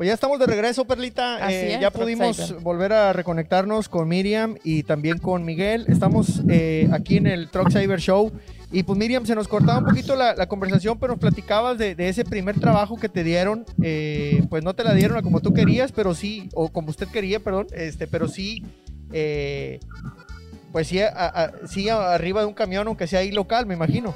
Pues 0.00 0.08
ya 0.08 0.14
estamos 0.14 0.38
de 0.38 0.46
regreso, 0.46 0.86
Perlita. 0.86 1.50
Eh, 1.52 1.74
es, 1.74 1.80
ya 1.82 1.90
pudimos 1.90 2.62
volver 2.62 2.90
a 2.94 3.12
reconectarnos 3.12 3.90
con 3.90 4.08
Miriam 4.08 4.56
y 4.64 4.82
también 4.82 5.18
con 5.18 5.44
Miguel. 5.44 5.84
Estamos 5.88 6.40
eh, 6.48 6.88
aquí 6.90 7.18
en 7.18 7.26
el 7.26 7.50
Truck 7.50 7.70
Cyber 7.70 8.00
Show. 8.00 8.32
Y 8.72 8.82
pues 8.84 8.98
Miriam, 8.98 9.26
se 9.26 9.34
nos 9.34 9.46
cortaba 9.46 9.80
un 9.80 9.84
poquito 9.84 10.16
la, 10.16 10.34
la 10.34 10.46
conversación, 10.48 10.98
pero 10.98 11.12
nos 11.12 11.20
platicabas 11.20 11.76
de, 11.76 11.94
de 11.94 12.08
ese 12.08 12.24
primer 12.24 12.58
trabajo 12.58 12.96
que 12.96 13.10
te 13.10 13.22
dieron. 13.22 13.66
Eh, 13.82 14.42
pues 14.48 14.64
no 14.64 14.72
te 14.72 14.84
la 14.84 14.94
dieron 14.94 15.20
como 15.20 15.40
tú 15.40 15.52
querías, 15.52 15.92
pero 15.92 16.14
sí, 16.14 16.48
o 16.54 16.70
como 16.70 16.88
usted 16.88 17.06
quería, 17.08 17.38
perdón, 17.40 17.66
este, 17.74 18.06
pero 18.06 18.26
sí, 18.26 18.64
eh, 19.12 19.80
pues 20.72 20.86
sí, 20.86 21.00
a- 21.02 21.08
a- 21.14 21.52
sí 21.68 21.90
arriba 21.90 22.40
de 22.40 22.46
un 22.46 22.54
camión, 22.54 22.86
aunque 22.86 23.06
sea 23.06 23.20
ahí 23.20 23.32
local, 23.32 23.66
me 23.66 23.74
imagino. 23.74 24.14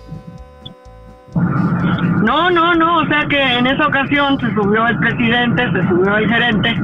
No, 1.35 2.51
no, 2.51 2.75
no, 2.75 2.99
o 2.99 3.07
sea 3.07 3.27
que 3.29 3.41
en 3.41 3.67
esa 3.67 3.87
ocasión 3.87 4.39
se 4.41 4.53
subió 4.55 4.87
el 4.87 4.99
presidente, 4.99 5.71
se 5.73 5.89
subió 5.89 6.17
el 6.17 6.29
gerente 6.29 6.75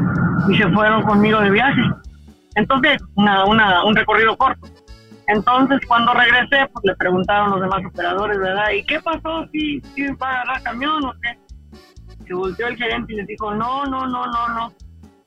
y 0.49 0.57
se 0.57 0.69
fueron 0.71 1.03
conmigo 1.03 1.41
de 1.41 1.51
viaje. 1.51 1.83
Entonces, 2.57 3.03
una, 3.15 3.45
una, 3.45 3.85
un 3.85 3.95
recorrido 3.95 4.37
corto. 4.37 4.69
Entonces, 5.29 5.79
cuando 5.87 6.13
regresé, 6.13 6.69
pues 6.73 6.85
le 6.85 6.95
preguntaron 6.97 7.51
los 7.51 7.61
demás 7.61 7.85
operadores, 7.87 8.39
¿verdad? 8.39 8.71
¿Y 8.71 8.85
qué 8.85 9.01
pasó? 9.01 9.47
¿Sí, 9.53 9.81
sí 9.95 10.07
va 10.21 10.29
a 10.29 10.33
agarrar 10.41 10.63
camión 10.63 11.05
o 11.05 11.13
qué? 11.23 11.39
Se 12.27 12.35
volteó 12.35 12.67
el 12.67 12.77
gerente 12.77 13.13
y 13.13 13.17
les 13.17 13.27
dijo, 13.29 13.55
no, 13.55 13.85
no, 13.87 14.07
no, 14.07 14.27
no, 14.27 14.49
no. 14.49 14.73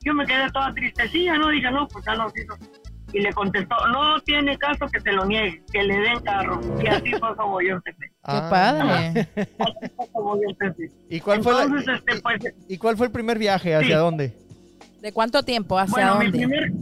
Yo 0.02 0.12
me 0.12 0.26
quedé 0.26 0.50
toda 0.50 0.74
tristecilla, 0.74 1.38
¿no? 1.38 1.48
Dije, 1.48 1.70
no, 1.70 1.88
pues 1.88 2.04
ya 2.04 2.14
lo 2.14 2.26
hizo. 2.28 2.54
Y 3.12 3.20
le 3.20 3.32
contestó, 3.32 3.76
no 3.92 4.20
tiene 4.22 4.58
caso 4.58 4.86
que 4.92 5.00
te 5.00 5.12
lo 5.12 5.24
niegue, 5.24 5.62
que 5.72 5.82
le 5.84 5.96
den 5.98 6.20
carro. 6.20 6.60
Y 6.82 6.86
así 6.88 7.12
fue 7.12 7.36
como 7.36 7.60
yo 7.60 7.74
empecé. 7.74 8.06
Qué 8.06 8.12
Ah. 8.24 8.48
padre. 8.50 9.28
Así 9.58 9.88
fue 9.94 10.08
como 10.12 10.36
yo 10.36 10.48
empecé. 10.48 10.90
¿Y 11.10 11.20
cuál, 11.20 11.42
fue 11.42 11.52
la- 11.52 11.80
este, 11.94 12.20
pues, 12.22 12.54
¿Y 12.68 12.78
cuál 12.78 12.96
fue 12.96 13.06
el 13.06 13.12
primer 13.12 13.38
viaje? 13.38 13.74
¿Hacia 13.74 13.88
Sí. 13.96 14.02
dónde? 14.02 14.34
¿De 15.00 15.12
cuánto 15.12 15.42
tiempo? 15.42 15.78
¿Hacia 15.78 15.92
bueno, 15.92 16.18
mi 16.18 16.24
dónde? 16.24 16.38
primer, 16.38 16.72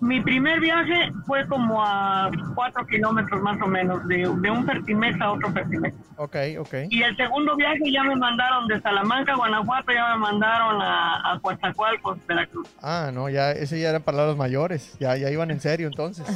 mi 0.00 0.20
primer 0.20 0.60
viaje 0.60 1.10
fue 1.26 1.46
como 1.48 1.82
a 1.84 2.30
cuatro 2.54 2.86
kilómetros 2.86 3.42
más 3.42 3.60
o 3.60 3.66
menos, 3.66 4.06
de, 4.06 4.18
de 4.18 4.50
un 4.50 4.64
Fertimex 4.64 5.20
a 5.20 5.32
otro 5.32 5.50
Fertimex. 5.52 5.94
Ok, 6.16 6.36
ok. 6.60 6.74
Y 6.88 7.02
el 7.02 7.16
segundo 7.16 7.56
viaje 7.56 7.90
ya 7.92 8.04
me 8.04 8.14
mandaron 8.14 8.68
de 8.68 8.80
Salamanca, 8.80 9.34
Guanajuato, 9.34 9.92
ya 9.92 10.14
me 10.14 10.20
mandaron 10.20 10.80
a, 10.80 11.32
a 11.32 11.40
Coatzacoalcos, 11.40 12.18
Veracruz. 12.28 12.68
Ah, 12.80 13.10
no, 13.12 13.28
ya, 13.28 13.50
ese 13.52 13.80
ya 13.80 13.90
eran 13.90 14.02
palabras 14.02 14.36
mayores. 14.36 14.96
Ya, 15.00 15.16
ya 15.16 15.30
iban 15.30 15.50
en 15.50 15.60
serio 15.60 15.88
entonces. 15.88 16.26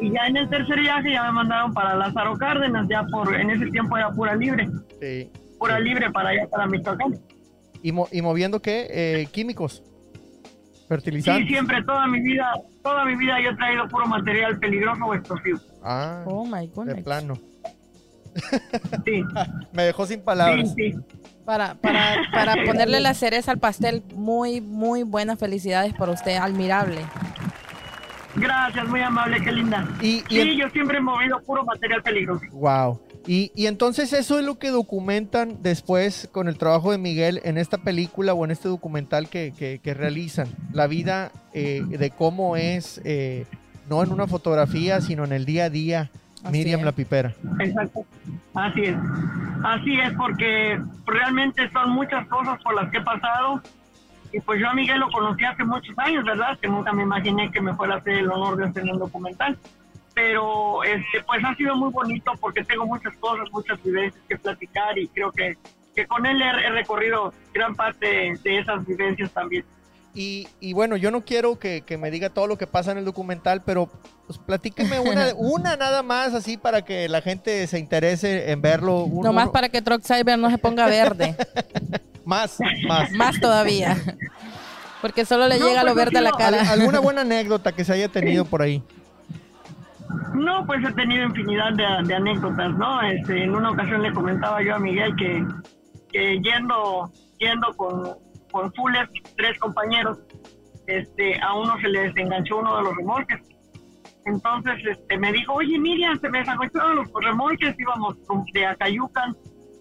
Y 0.00 0.12
ya 0.12 0.26
en 0.26 0.36
el 0.36 0.48
tercer 0.48 0.78
viaje 0.80 1.12
ya 1.12 1.24
me 1.24 1.32
mandaron 1.32 1.72
para 1.74 1.94
Lázaro 1.96 2.36
Cárdenas, 2.36 2.86
ya 2.88 3.04
por, 3.10 3.34
en 3.34 3.50
ese 3.50 3.66
tiempo 3.66 3.96
era 3.96 4.10
pura 4.10 4.34
libre, 4.36 4.68
Sí. 5.00 5.30
pura 5.58 5.76
Sí. 5.78 5.82
libre 5.84 6.10
para 6.12 6.30
allá, 6.30 6.46
para 6.48 6.66
Michoacán. 6.66 7.18
¿Y, 7.82 7.92
mo- 7.92 8.08
y 8.12 8.22
moviendo 8.22 8.60
qué? 8.60 8.86
Eh, 8.90 9.26
químicos. 9.32 9.82
Sí, 10.88 10.94
Fertilizantes. 10.94 11.48
siempre, 11.48 11.82
toda 11.84 12.06
mi 12.06 12.20
vida, 12.20 12.50
toda 12.82 13.04
mi 13.04 13.14
vida 13.16 13.38
yo 13.42 13.50
he 13.50 13.56
traído 13.56 13.86
puro 13.88 14.06
material 14.06 14.58
peligroso 14.58 15.04
o 15.04 15.14
explosivo. 15.14 15.58
Ah, 15.82 16.22
Oh 16.26 16.46
my 16.46 16.66
de 16.86 16.94
plano. 17.02 17.34
Sí, 19.04 19.22
Me 19.72 19.82
dejó 19.82 20.06
sin 20.06 20.18
sí, 20.20 20.22
palabras. 20.24 20.72
sí. 20.74 20.94
Para, 21.44 21.74
para, 21.74 22.16
para 22.32 22.54
ponerle 22.66 23.00
la 23.00 23.12
cereza 23.14 23.52
al 23.52 23.58
pastel, 23.58 24.02
muy, 24.14 24.60
muy 24.62 25.02
buenas 25.02 25.38
felicidades 25.38 25.92
por 25.94 26.08
usted, 26.08 26.36
admirable. 26.36 27.00
Gracias, 28.36 28.88
muy 28.88 29.00
amable, 29.00 29.40
qué 29.42 29.52
linda. 29.52 29.86
Y, 30.00 30.22
y 30.28 30.40
Sí, 30.42 30.56
yo 30.56 30.68
siempre 30.70 30.98
he 30.98 31.00
movido 31.00 31.40
puro 31.42 31.64
material 31.64 32.02
peligroso. 32.02 32.44
wow. 32.52 32.98
Y, 33.28 33.52
y 33.54 33.66
entonces 33.66 34.12
eso 34.14 34.38
es 34.38 34.44
lo 34.44 34.58
que 34.58 34.70
documentan 34.70 35.58
después 35.62 36.28
con 36.32 36.48
el 36.48 36.56
trabajo 36.56 36.90
de 36.92 36.98
Miguel 36.98 37.40
en 37.44 37.58
esta 37.58 37.76
película 37.78 38.32
o 38.32 38.44
en 38.44 38.50
este 38.50 38.68
documental 38.68 39.28
que, 39.28 39.52
que- 39.56 39.80
que 39.82 39.92
realizan. 39.94 40.48
La 40.72 40.86
vida 40.86 41.30
eh, 41.52 41.82
de 41.86 42.10
cómo 42.10 42.56
es, 42.56 43.00
eh, 43.04 43.44
no 43.90 44.02
en 44.02 44.12
una 44.12 44.26
fotografía, 44.26 45.00
sino 45.02 45.24
en 45.24 45.32
el 45.32 45.44
día 45.44 45.64
a 45.66 45.70
día, 45.70 46.10
Así 46.42 46.52
Miriam 46.52 46.80
es. 46.80 46.86
la 46.86 46.92
Pipera. 46.92 47.34
Exacto. 47.60 48.06
Así 48.54 48.80
es. 48.84 48.96
Así 49.62 49.98
es, 50.00 50.12
porque 50.16 50.80
realmente 51.04 51.68
son 51.72 51.90
muchas 51.90 52.26
cosas 52.28 52.58
por 52.62 52.74
las 52.76 52.90
que 52.90 52.96
he 52.98 53.02
pasado. 53.02 53.60
Y 54.32 54.40
pues 54.40 54.60
yo 54.60 54.68
a 54.68 54.74
Miguel 54.74 55.00
lo 55.00 55.10
conocí 55.10 55.44
hace 55.44 55.64
muchos 55.64 55.98
años, 55.98 56.24
¿verdad? 56.24 56.58
Que 56.60 56.68
nunca 56.68 56.92
me 56.92 57.02
imaginé 57.02 57.50
que 57.50 57.60
me 57.60 57.74
fuera 57.74 57.94
a 57.94 57.98
hacer 57.98 58.14
el 58.14 58.30
honor 58.30 58.56
de 58.56 58.66
hacer 58.66 58.84
un 58.84 58.98
documental. 58.98 59.58
Pero 60.20 60.82
este, 60.82 61.22
pues 61.24 61.44
ha 61.44 61.54
sido 61.54 61.76
muy 61.76 61.92
bonito 61.92 62.32
porque 62.40 62.64
tengo 62.64 62.84
muchas 62.86 63.14
cosas, 63.20 63.46
muchas 63.52 63.80
vivencias 63.84 64.20
que 64.28 64.36
platicar 64.36 64.98
y 64.98 65.06
creo 65.06 65.30
que, 65.30 65.56
que 65.94 66.08
con 66.08 66.26
él 66.26 66.42
he, 66.42 66.66
he 66.66 66.70
recorrido 66.70 67.32
gran 67.54 67.76
parte 67.76 68.34
de 68.42 68.58
esas 68.58 68.84
vivencias 68.84 69.30
también. 69.30 69.64
Y, 70.14 70.48
y 70.58 70.72
bueno, 70.72 70.96
yo 70.96 71.12
no 71.12 71.24
quiero 71.24 71.60
que, 71.60 71.82
que 71.82 71.96
me 71.98 72.10
diga 72.10 72.30
todo 72.30 72.48
lo 72.48 72.58
que 72.58 72.66
pasa 72.66 72.90
en 72.90 72.98
el 72.98 73.04
documental, 73.04 73.62
pero 73.64 73.88
pues 74.26 74.40
platíqueme 74.40 74.98
una, 74.98 75.28
una 75.36 75.76
nada 75.76 76.02
más 76.02 76.34
así 76.34 76.56
para 76.56 76.82
que 76.84 77.08
la 77.08 77.22
gente 77.22 77.64
se 77.68 77.78
interese 77.78 78.50
en 78.50 78.60
verlo. 78.60 79.04
Un- 79.04 79.22
Nomás 79.22 79.44
uno- 79.44 79.52
para 79.52 79.68
que 79.68 79.80
Truck 79.82 80.02
Cyber 80.02 80.36
no 80.36 80.50
se 80.50 80.58
ponga 80.58 80.86
verde. 80.88 81.36
Más, 82.24 82.58
más. 82.88 83.10
Más 83.12 83.40
todavía. 83.40 83.96
Porque 85.00 85.24
solo 85.24 85.46
le 85.48 85.58
No, 85.60 85.66
llega 85.68 85.82
lo 85.84 85.94
pues, 85.94 86.04
verde 86.06 86.18
a 86.18 86.22
la 86.22 86.32
cara. 86.32 86.70
¿Alguna 86.70 86.98
buena 87.00 87.20
anécdota 87.22 87.72
que 87.72 87.84
se 87.84 87.92
haya 87.94 88.08
tenido 88.08 88.44
por 88.50 88.60
ahí? 88.60 88.82
No, 90.34 90.64
pues 90.66 90.84
he 90.84 90.92
tenido 90.92 91.24
infinidad 91.24 91.72
de, 91.74 92.14
anécdotas, 92.14 92.76
¿no? 92.76 93.02
Este, 93.02 93.44
en 93.44 93.54
una 93.54 93.70
ocasión 93.70 94.02
le 94.02 94.12
comentaba 94.12 94.62
yo 94.62 94.74
a 94.74 94.78
Miguel 94.78 95.14
que, 95.16 95.44
que 96.10 96.40
yendo, 96.40 97.10
yendo 97.38 97.74
con, 97.76 98.14
con 98.50 98.72
Fuller, 98.74 99.08
tres 99.36 99.58
compañeros, 99.58 100.18
este, 100.86 101.38
a 101.40 101.54
uno 101.54 101.78
se 101.80 101.88
le 101.88 102.00
desenganchó 102.08 102.58
uno 102.58 102.76
de 102.76 102.82
los 102.82 102.96
remolques. 102.96 103.40
Entonces 104.24 104.74
este, 104.86 105.18
me 105.18 105.32
dijo, 105.32 105.54
oye 105.54 105.78
Miriam, 105.78 106.18
se 106.20 106.28
me 106.28 106.38
desengancharon 106.38 106.96
los 106.96 107.08
remolques, 107.22 107.74
íbamos 107.78 108.16
de 108.52 108.66
Acayucan 108.66 109.34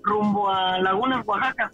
rumbo 0.04 0.50
a 0.50 0.80
Lagunas, 0.80 1.26
Oaxaca. 1.26 1.72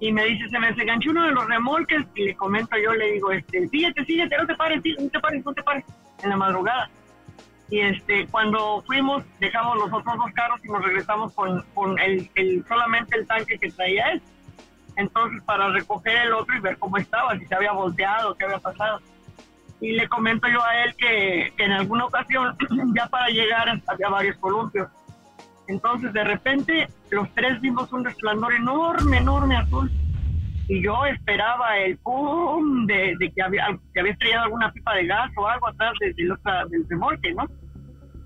Y 0.00 0.12
me 0.12 0.24
dice, 0.24 0.48
se 0.48 0.58
me 0.58 0.68
desenganchó 0.68 1.10
uno 1.10 1.26
de 1.26 1.32
los 1.32 1.46
remolques 1.46 2.04
y 2.16 2.24
le 2.24 2.34
comento 2.34 2.76
yo, 2.76 2.92
le 2.92 3.12
digo, 3.12 3.30
este, 3.30 3.68
síguete, 3.68 4.04
síguete, 4.04 4.36
no 4.36 4.46
te 4.46 4.54
pares, 4.56 4.82
no 4.98 5.08
te 5.08 5.20
pares, 5.20 5.44
no 5.44 5.52
te 5.54 5.62
pares, 5.62 5.84
en 6.22 6.30
la 6.30 6.36
madrugada. 6.36 6.90
Y 7.72 7.80
este, 7.80 8.26
cuando 8.26 8.82
fuimos, 8.86 9.24
dejamos 9.40 9.78
los 9.78 9.86
otros 9.90 10.14
dos 10.18 10.30
carros 10.34 10.60
y 10.62 10.68
nos 10.68 10.84
regresamos 10.84 11.32
con, 11.32 11.62
con 11.72 11.98
el, 12.00 12.28
el- 12.34 12.62
solamente 12.68 13.16
el 13.18 13.26
tanque 13.26 13.58
que 13.58 13.70
traía 13.70 14.10
él. 14.12 14.20
Entonces, 14.96 15.42
para 15.44 15.70
recoger 15.70 16.26
el 16.26 16.34
otro 16.34 16.54
y 16.54 16.60
ver 16.60 16.76
cómo 16.76 16.98
estaba, 16.98 17.34
si 17.38 17.46
se 17.46 17.54
había 17.54 17.72
volteado, 17.72 18.34
qué 18.34 18.44
había 18.44 18.58
pasado. 18.58 19.00
Y 19.80 19.92
le 19.92 20.06
comento 20.06 20.48
yo 20.48 20.62
a 20.62 20.84
él 20.84 20.94
que, 20.96 21.54
que 21.56 21.64
en 21.64 21.72
alguna 21.72 22.04
ocasión, 22.04 22.54
ya 22.94 23.06
para 23.06 23.28
llegar, 23.30 23.80
había 23.86 24.08
varios 24.10 24.36
columpios. 24.36 24.88
Entonces, 25.66 26.12
de 26.12 26.24
repente, 26.24 26.88
los 27.10 27.26
tres 27.34 27.58
vimos 27.62 27.90
un 27.94 28.04
resplandor 28.04 28.52
enorme, 28.52 29.16
enorme 29.16 29.56
azul. 29.56 29.90
Y 30.68 30.82
yo 30.82 31.06
esperaba 31.06 31.78
el 31.78 31.96
pum 31.96 32.84
de, 32.84 33.14
de 33.18 33.30
que, 33.32 33.40
había, 33.42 33.66
que 33.94 34.00
había 34.00 34.12
estrellado 34.12 34.44
alguna 34.44 34.70
pipa 34.72 34.94
de 34.94 35.06
gas 35.06 35.30
o 35.36 35.48
algo 35.48 35.68
atrás 35.68 35.94
de- 36.00 36.12
del 36.12 36.32
otra- 36.32 36.66
del 36.66 36.86
remolque, 36.86 37.32
¿no? 37.32 37.46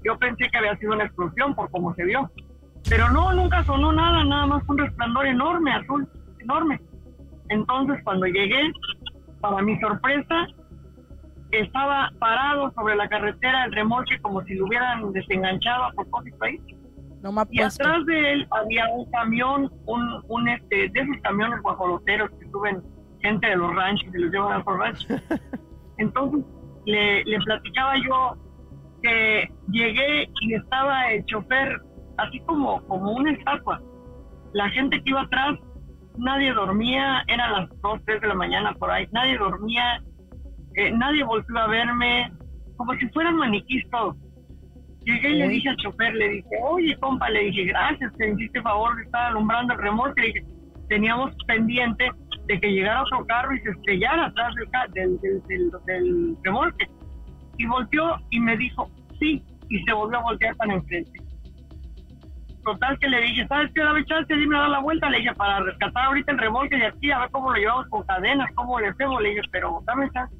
Yo 0.06 0.17
pensé 0.19 0.49
que 0.50 0.59
había 0.59 0.77
sido 0.77 0.93
una 0.93 1.05
explosión 1.05 1.55
por 1.55 1.71
cómo 1.71 1.94
se 1.94 2.05
vio. 2.05 2.31
Pero 2.89 3.11
no, 3.11 3.33
nunca 3.33 3.65
sonó 3.65 3.93
nada, 3.93 4.25
nada 4.25 4.47
más 4.47 4.62
un 4.69 4.78
resplandor 4.78 5.27
enorme, 5.27 5.72
azul, 5.72 6.09
enorme. 6.39 6.81
Entonces, 7.49 7.99
cuando 8.05 8.27
llegué, 8.27 8.72
para 9.41 9.62
mi 9.62 9.78
sorpresa, 9.81 10.47
estaba 11.50 12.12
parado 12.21 12.72
sobre 12.72 12.94
la 12.94 13.09
carretera 13.09 13.65
el 13.65 13.72
remolque 13.72 14.19
como 14.21 14.43
si 14.44 14.55
lo 14.55 14.67
hubieran 14.67 15.12
desenganchado 15.12 15.84
a 15.84 15.93
propósito 15.93 16.44
ahí. 16.44 16.61
No 17.23 17.33
me 17.33 17.43
Y 17.50 17.61
atrás 17.61 18.06
de 18.06 18.33
él 18.33 18.49
había 18.53 18.88
un 18.88 19.11
camión, 19.11 19.73
un, 19.87 20.23
un 20.28 20.49
este, 20.49 20.88
de 20.88 21.00
esos 21.00 21.17
camiones 21.23 21.61
guajoloteros 21.62 22.31
que 22.38 22.49
suben 22.50 22.83
gente 23.21 23.49
de 23.49 23.56
los 23.56 23.75
ranchos 23.75 24.14
y 24.14 24.19
los 24.19 24.31
llevan 24.31 24.53
a 24.53 24.58
los 24.58 24.79
ranchos. 24.79 25.06
Entonces 25.99 26.44
le, 26.85 27.25
le 27.25 27.38
platicaba 27.38 27.94
yo 27.97 28.37
que 29.06 29.49
llegué 29.70 30.29
y 30.43 30.55
estaba 30.55 31.11
el 31.12 31.25
chofer 31.26 31.81
así 32.19 32.41
como, 32.41 32.81
como 32.87 33.12
una 33.12 33.32
estatua. 33.32 33.81
La 34.53 34.69
gente 34.70 34.97
que 35.03 35.11
iba 35.11 35.23
atrás, 35.23 35.58
nadie 36.19 36.53
dormía, 36.53 37.23
eran 37.29 37.53
las 37.53 37.69
2, 37.82 38.00
3 38.06 38.20
de 38.23 38.29
la 38.29 38.35
mañana 38.35 38.73
por 38.75 38.91
ahí, 38.91 39.06
nadie 39.12 39.37
dormía, 39.38 40.03
eh, 40.76 40.91
nadie 40.93 41.23
volvió 41.25 41.58
a 41.58 41.67
verme, 41.69 42.32
como 42.76 42.93
si 42.94 43.06
fueran 43.11 43.37
maniquís 43.37 43.85
todos. 43.91 44.17
Llegué 45.05 45.29
y 45.31 45.35
le 45.37 45.49
dije 45.49 45.69
al 45.69 45.76
chofer, 45.76 46.14
le 46.14 46.29
dije, 46.31 46.49
oye, 46.64 46.97
compa, 46.99 47.31
le 47.31 47.41
dije, 47.44 47.64
gracias, 47.67 48.12
me 48.19 48.29
hiciste 48.31 48.61
favor 48.62 48.97
de 48.97 49.03
estar 49.05 49.26
alumbrando 49.26 49.75
el 49.75 49.81
remolque. 49.81 50.20
Le 50.23 50.26
dije, 50.29 50.44
teníamos 50.88 51.32
pendiente 51.47 52.11
de 52.47 52.61
que 52.61 52.73
llegara 52.73 53.03
otro 53.03 53.25
carro 53.26 53.55
y 53.55 53.61
se 53.61 53.70
estrellara 53.70 54.26
atrás 54.26 54.55
del, 54.56 54.70
ca- 54.70 54.87
del, 54.94 55.20
del, 55.20 55.43
del- 55.47 55.70
del 55.87 56.37
remolque. 56.43 56.87
Y 57.58 57.67
volteó 57.67 58.17
y 58.31 58.41
me 58.41 58.56
dijo, 58.56 58.91
sí, 59.19 59.43
y 59.69 59.82
se 59.85 59.93
volvió 59.93 60.19
a 60.19 60.23
voltear 60.23 60.56
para 60.56 60.75
enfrente. 60.75 61.20
total 62.64 62.99
que 62.99 63.08
le 63.08 63.20
dije, 63.20 63.47
¿sabes 63.47 63.70
qué? 63.75 63.82
Dame 63.82 64.05
chance, 64.05 64.35
dime 64.35 64.56
a 64.56 64.61
dar 64.61 64.70
la 64.70 64.81
vuelta. 64.81 65.11
Le 65.11 65.19
dije, 65.19 65.35
para 65.35 65.61
rescatar 65.61 66.06
ahorita 66.06 66.32
el 66.32 66.38
remolque 66.38 66.76
de 66.76 66.87
aquí, 66.87 67.11
a 67.11 67.20
ver 67.20 67.31
cómo 67.31 67.50
lo 67.50 67.56
llevamos 67.56 67.87
con 67.88 68.03
cadenas, 68.05 68.50
cómo 68.55 68.81
le 68.81 68.88
hacemos. 68.88 69.23
Le 69.23 69.31
dije, 69.31 69.43
pero 69.50 69.82
dame 69.87 70.11
chance. 70.11 70.35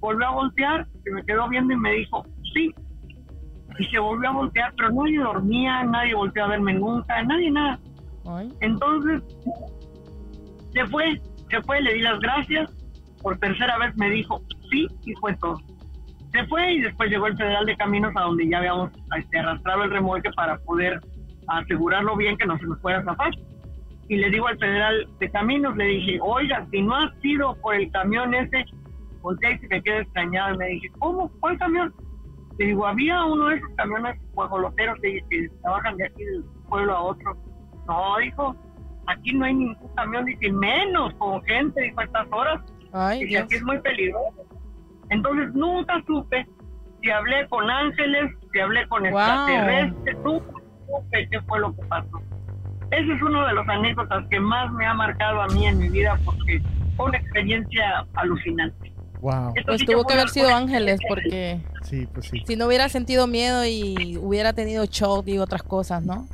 Volvió 0.00 0.26
a 0.26 0.30
voltear, 0.32 0.86
se 1.04 1.10
me 1.10 1.24
quedó 1.24 1.48
viendo 1.48 1.72
y 1.72 1.76
me 1.76 1.92
dijo, 1.92 2.24
sí. 2.54 2.74
Y 3.78 3.84
se 3.84 3.98
volvió 3.98 4.28
a 4.28 4.32
voltear, 4.32 4.72
pero 4.76 4.90
nadie 4.90 5.18
dormía, 5.18 5.84
nadie 5.84 6.14
volteó 6.14 6.44
a 6.44 6.48
verme 6.48 6.74
nunca, 6.74 7.22
nadie 7.22 7.50
nada. 7.50 7.78
Entonces, 8.60 9.22
se 10.72 10.86
fue, 10.86 11.20
se 11.50 11.62
fue, 11.62 11.80
le 11.80 11.94
di 11.94 12.00
las 12.00 12.20
gracias. 12.20 12.70
Por 13.22 13.38
tercera 13.38 13.78
vez 13.78 13.96
me 13.96 14.10
dijo 14.10 14.42
sí 14.70 14.86
y 15.04 15.14
fue 15.14 15.34
todo. 15.36 15.56
Se 16.32 16.46
fue 16.46 16.72
y 16.72 16.80
después 16.80 17.10
llegó 17.10 17.26
el 17.26 17.36
Federal 17.36 17.66
de 17.66 17.76
Caminos 17.76 18.12
a 18.16 18.22
donde 18.22 18.48
ya 18.48 18.58
habíamos 18.58 18.90
este, 19.18 19.38
arrastrado 19.38 19.84
el 19.84 19.90
remolque 19.90 20.30
para 20.34 20.58
poder 20.58 21.00
asegurarlo 21.48 22.16
bien 22.16 22.36
que 22.36 22.46
no 22.46 22.56
se 22.58 22.66
nos 22.66 22.80
fuera 22.80 23.00
a 23.00 23.04
zafar. 23.04 23.32
Y 24.08 24.16
le 24.16 24.30
digo 24.30 24.46
al 24.46 24.58
Federal 24.58 25.06
de 25.18 25.30
Caminos, 25.30 25.76
le 25.76 25.84
dije, 25.84 26.18
oiga, 26.22 26.66
si 26.70 26.82
no 26.82 26.96
ha 26.96 27.12
sido 27.20 27.54
por 27.56 27.74
el 27.74 27.90
camión 27.90 28.34
ese, 28.34 28.64
volteé 29.20 29.52
y 29.52 29.58
se 29.58 29.68
me 29.68 29.82
quedé 29.82 30.00
extrañado. 30.00 30.54
Y 30.54 30.58
me 30.58 30.66
dije, 30.68 30.88
¿cómo? 30.98 31.30
¿Cuál 31.40 31.58
camión? 31.58 31.94
Le 32.58 32.66
digo, 32.66 32.86
había 32.86 33.24
uno 33.24 33.48
de 33.48 33.56
esos 33.56 33.70
camiones 33.76 34.18
guajoloteros 34.32 34.98
que, 35.00 35.20
que 35.30 35.48
trabajan 35.62 35.96
de 35.96 36.06
aquí 36.06 36.24
del 36.24 36.44
pueblo 36.68 36.92
a 36.94 37.02
otro. 37.02 37.36
No, 37.86 38.16
dijo, 38.18 38.56
aquí 39.06 39.32
no 39.32 39.44
hay 39.44 39.54
ningún 39.54 39.94
camión, 39.94 40.24
dice, 40.24 40.52
menos 40.52 41.14
con 41.14 41.42
gente, 41.44 41.80
dijo, 41.82 42.00
a 42.00 42.04
estas 42.04 42.26
horas. 42.30 42.60
Ay, 42.92 43.24
Dios. 43.24 43.44
aquí 43.44 43.54
es 43.54 43.64
muy 43.64 43.78
peligroso. 43.80 44.46
Entonces 45.10 45.54
nunca 45.54 46.02
supe 46.06 46.46
si 47.02 47.10
hablé 47.10 47.46
con 47.48 47.68
ángeles, 47.68 48.30
si 48.52 48.60
hablé 48.60 48.86
con 48.88 49.02
Wow. 49.02 49.10
extraterrestres, 49.10 50.16
nunca 50.24 50.46
supe 50.86 51.28
qué 51.30 51.40
fue 51.42 51.60
lo 51.60 51.74
que 51.74 51.82
pasó. 51.86 52.20
Ese 52.90 53.12
es 53.12 53.22
uno 53.22 53.46
de 53.46 53.54
los 53.54 53.68
anécdotas 53.68 54.24
que 54.28 54.38
más 54.38 54.70
me 54.72 54.86
ha 54.86 54.94
marcado 54.94 55.40
a 55.42 55.46
mí 55.48 55.66
en 55.66 55.78
mi 55.78 55.88
vida 55.88 56.18
porque 56.24 56.60
fue 56.96 57.06
una 57.06 57.18
experiencia 57.18 58.06
alucinante. 58.14 58.92
Wow. 59.20 59.52
Esto 59.54 59.66
Pues 59.72 59.80
sí 59.80 59.86
tuvo 59.86 60.04
que 60.04 60.14
haber 60.14 60.28
sido 60.28 60.54
ángeles 60.54 61.00
porque 61.08 61.60
Sí, 61.82 62.06
pues 62.12 62.26
sí. 62.26 62.42
si 62.46 62.56
no 62.56 62.66
hubiera 62.66 62.88
sentido 62.88 63.26
miedo 63.26 63.64
y 63.64 64.18
hubiera 64.20 64.52
tenido 64.52 64.84
shock 64.84 65.26
y 65.28 65.38
otras 65.38 65.62
cosas, 65.62 66.02
¿no? 66.04 66.26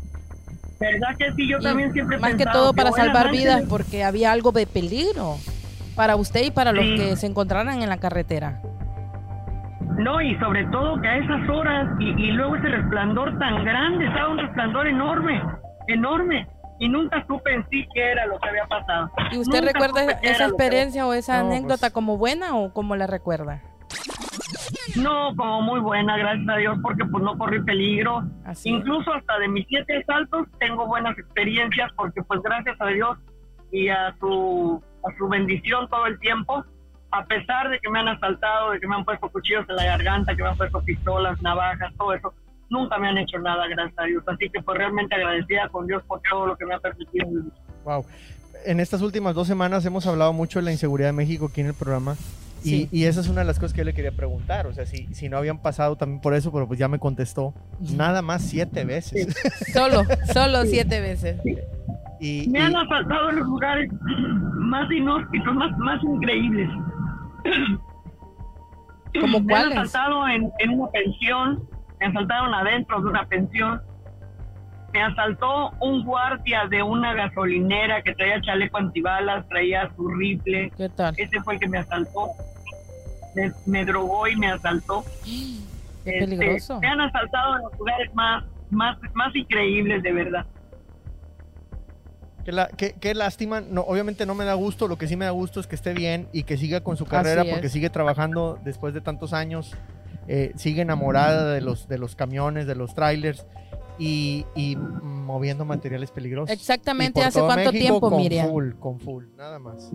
¿Verdad 0.80 1.16
que 1.18 1.32
sí? 1.32 1.48
Yo 1.48 1.58
Y 1.58 1.62
también 1.62 1.92
siempre 1.92 2.18
más 2.18 2.34
que 2.34 2.44
todo 2.46 2.72
para 2.72 2.92
salvar 2.92 3.30
vidas 3.30 3.62
porque 3.68 4.04
había 4.04 4.32
algo 4.32 4.52
de 4.52 4.66
peligro 4.66 5.36
para 5.98 6.14
usted 6.14 6.44
y 6.44 6.50
para 6.52 6.72
los 6.72 6.84
que 6.84 7.16
se 7.16 7.26
encontraran 7.26 7.82
en 7.82 7.88
la 7.88 7.96
carretera. 7.98 8.62
No, 9.98 10.20
y 10.20 10.38
sobre 10.38 10.64
todo 10.66 11.00
que 11.00 11.08
a 11.08 11.16
esas 11.16 11.48
horas, 11.50 11.88
y, 11.98 12.10
y 12.10 12.30
luego 12.30 12.54
ese 12.54 12.68
resplandor 12.68 13.36
tan 13.40 13.64
grande, 13.64 14.06
estaba 14.06 14.28
un 14.28 14.38
resplandor 14.38 14.86
enorme, 14.86 15.42
enorme, 15.88 16.46
y 16.78 16.88
nunca 16.88 17.26
supe 17.26 17.52
en 17.52 17.66
sí 17.68 17.84
qué 17.92 18.12
era 18.12 18.26
lo 18.26 18.38
que 18.38 18.48
había 18.48 18.64
pasado. 18.66 19.10
¿Y 19.32 19.38
usted 19.38 19.60
Nunca 19.60 19.72
recuerda 19.72 20.12
esa 20.22 20.44
experiencia 20.46 21.04
o 21.04 21.12
esa 21.14 21.42
No, 21.42 21.48
anécdota 21.48 21.78
pues- 21.88 21.92
como 21.92 22.16
buena 22.16 22.54
o 22.56 22.72
como 22.72 22.94
la 22.94 23.08
recuerda? 23.08 23.60
No, 24.96 25.34
como 25.36 25.62
muy 25.62 25.80
buena, 25.80 26.16
gracias 26.16 26.48
a 26.48 26.56
Dios, 26.58 26.78
porque 26.80 27.04
pues 27.06 27.24
no 27.24 27.36
corrí 27.36 27.60
peligro. 27.64 28.22
Así. 28.44 28.68
Incluso 28.70 29.12
hasta 29.12 29.36
de 29.40 29.48
mis 29.48 29.66
siete 29.66 30.04
saltos 30.06 30.46
tengo 30.60 30.86
buenas 30.86 31.18
experiencias, 31.18 31.90
porque 31.96 32.22
pues 32.22 32.40
gracias 32.42 32.76
a 32.80 32.86
Dios 32.86 33.18
y 33.72 33.88
a 33.88 34.14
su, 34.20 34.80
a 35.04 35.16
su 35.16 35.28
bendición 35.28 35.88
todo 35.88 36.06
el 36.06 36.18
tiempo, 36.20 36.64
a 37.10 37.24
pesar 37.26 37.70
de 37.70 37.78
que 37.80 37.88
me 37.90 38.00
han 38.00 38.08
asaltado, 38.08 38.72
de 38.72 38.80
que 38.80 38.86
me 38.86 38.96
han 38.96 39.04
puesto 39.04 39.28
cuchillos 39.30 39.64
en 39.68 39.76
la 39.76 39.84
garganta, 39.84 40.34
que 40.36 40.42
me 40.42 40.48
han 40.48 40.56
puesto 40.56 40.80
pistolas, 40.82 41.40
navajas, 41.42 41.92
todo 41.96 42.12
eso, 42.12 42.34
nunca 42.70 42.98
me 42.98 43.08
han 43.08 43.18
hecho 43.18 43.38
nada, 43.38 43.66
gracias 43.68 43.98
a 43.98 44.04
Dios. 44.04 44.22
Así 44.26 44.50
que 44.50 44.60
pues 44.62 44.76
realmente 44.76 45.14
agradecida 45.14 45.68
con 45.70 45.86
Dios 45.86 46.02
por 46.06 46.20
todo 46.28 46.46
lo 46.48 46.56
que 46.56 46.66
me 46.66 46.74
ha 46.74 46.78
permitido 46.80 47.26
vivir. 47.28 47.52
Wow. 47.84 48.04
En 48.66 48.80
estas 48.80 49.00
últimas 49.02 49.34
dos 49.34 49.46
semanas 49.46 49.84
hemos 49.86 50.06
hablado 50.06 50.32
mucho 50.32 50.58
de 50.58 50.64
la 50.64 50.72
inseguridad 50.72 51.08
de 51.08 51.12
México 51.12 51.46
aquí 51.50 51.60
en 51.60 51.68
el 51.68 51.74
programa. 51.74 52.16
Y, 52.64 52.68
Sí. 52.70 52.88
y 52.90 53.04
esa 53.04 53.20
es 53.20 53.28
una 53.28 53.42
de 53.42 53.46
las 53.46 53.56
cosas 53.60 53.72
que 53.72 53.78
yo 53.78 53.84
le 53.84 53.94
quería 53.94 54.10
preguntar. 54.10 54.66
O 54.66 54.74
sea, 54.74 54.84
si, 54.84 55.06
si 55.14 55.28
no 55.28 55.38
habían 55.38 55.62
pasado 55.62 55.94
también 55.96 56.20
por 56.20 56.34
eso, 56.34 56.52
pero 56.52 56.66
pues 56.66 56.76
ya 56.78 56.88
me 56.88 56.98
contestó. 56.98 57.54
Nada 57.78 58.20
más 58.20 58.42
siete 58.42 58.84
veces. 58.84 59.28
Solo, 59.72 60.02
solo 60.32 60.64
siete 60.66 61.00
veces. 61.00 61.36
Y, 62.20 62.48
Me 62.48 62.58
y- 62.58 62.62
han 62.62 62.76
asaltado 62.76 63.30
en 63.30 63.36
los 63.36 63.46
lugares 63.46 63.90
más 64.56 64.90
inhóspitos, 64.90 65.54
más, 65.54 65.76
más 65.78 66.02
increíbles. 66.02 66.68
¿Como 69.20 69.40
Me 69.40 69.54
han 69.54 69.62
cuáles? 69.70 69.78
asaltado 69.78 70.28
en, 70.28 70.50
en 70.58 70.70
una 70.80 70.90
pensión, 70.90 71.62
me 72.00 72.06
asaltaron 72.06 72.54
adentro 72.54 73.00
de 73.00 73.08
una 73.08 73.24
pensión. 73.26 73.80
Me 74.92 75.02
asaltó 75.02 75.70
un 75.80 76.04
guardia 76.04 76.66
de 76.68 76.82
una 76.82 77.12
gasolinera 77.14 78.02
que 78.02 78.14
traía 78.14 78.40
chaleco 78.40 78.78
antibalas, 78.78 79.46
traía 79.48 79.90
su 79.96 80.08
rifle. 80.08 80.72
¿Qué 80.76 80.88
tal? 80.88 81.14
Ese 81.16 81.40
fue 81.42 81.54
el 81.54 81.60
que 81.60 81.68
me 81.68 81.78
asaltó. 81.78 82.28
Me, 83.34 83.52
me 83.66 83.84
drogó 83.84 84.26
y 84.28 84.36
me 84.36 84.50
asaltó. 84.50 85.04
Qué 85.24 86.10
Este, 86.18 86.18
peligroso. 86.36 86.80
me 86.80 86.86
han 86.88 87.00
asaltado 87.02 87.56
en 87.56 87.62
los 87.64 87.78
lugares 87.78 88.14
más, 88.14 88.44
más, 88.70 88.96
más 89.14 89.34
increíbles, 89.36 90.02
de 90.02 90.12
verdad. 90.12 90.46
Qué, 92.48 92.52
la- 92.52 92.68
qué- 92.78 92.94
qué 92.98 93.12
lástima. 93.14 93.60
No, 93.60 93.82
obviamente 93.82 94.24
no 94.24 94.34
me 94.34 94.46
da 94.46 94.54
gusto. 94.54 94.88
Lo 94.88 94.96
que 94.96 95.06
sí 95.06 95.16
me 95.16 95.26
da 95.26 95.32
gusto 95.32 95.60
es 95.60 95.66
que 95.66 95.74
esté 95.74 95.92
bien 95.92 96.28
y 96.32 96.44
que 96.44 96.56
siga 96.56 96.80
con 96.80 96.96
su 96.96 97.04
carrera 97.04 97.44
porque 97.50 97.68
sigue 97.68 97.90
trabajando 97.90 98.58
después 98.64 98.94
de 98.94 99.02
tantos 99.02 99.34
años. 99.34 99.76
Eh, 100.28 100.52
sigue 100.56 100.80
enamorada 100.80 101.52
de 101.52 101.60
los, 101.60 101.88
de 101.88 101.98
los 101.98 102.16
camiones, 102.16 102.66
de 102.66 102.74
los 102.74 102.94
trailers 102.94 103.46
y, 103.98 104.46
y 104.56 104.76
moviendo 104.76 105.66
materiales 105.66 106.10
peligrosos. 106.10 106.48
Exactamente, 106.50 107.22
¿hace 107.22 107.38
cuánto 107.38 107.56
México 107.70 107.78
tiempo, 107.78 108.00
con 108.08 108.16
Miriam? 108.16 108.48
Full, 108.48 108.70
con 108.78 108.98
full, 108.98 109.24
nada 109.36 109.58
más. 109.58 109.90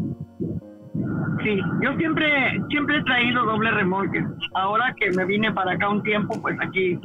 Sí, 1.43 1.57
yo 1.81 1.97
siempre, 1.97 2.27
siempre 2.69 2.99
he 2.99 3.03
traído 3.03 3.43
doble 3.45 3.71
remolque. 3.71 4.23
Ahora 4.53 4.93
que 4.99 5.09
me 5.09 5.25
vine 5.25 5.51
para 5.53 5.71
acá 5.71 5.89
un 5.89 6.03
tiempo, 6.03 6.39
pues 6.39 6.55
aquí 6.61 6.99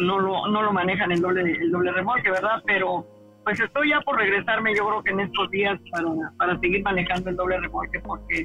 no 0.00 0.18
lo, 0.20 0.46
no 0.48 0.62
lo 0.62 0.72
manejan 0.72 1.12
el 1.12 1.20
doble, 1.20 1.42
el 1.52 1.70
doble 1.70 1.92
remolque, 1.92 2.30
¿verdad? 2.30 2.62
Pero 2.64 3.06
pues 3.46 3.60
estoy 3.60 3.90
ya 3.90 4.00
por 4.00 4.16
regresarme, 4.18 4.74
yo 4.74 4.84
creo 4.88 5.02
que 5.04 5.12
en 5.12 5.20
estos 5.20 5.48
días 5.52 5.78
para, 5.92 6.08
para 6.36 6.58
seguir 6.58 6.82
manejando 6.82 7.30
el 7.30 7.36
doble 7.36 7.60
remolque, 7.60 8.00
porque 8.00 8.44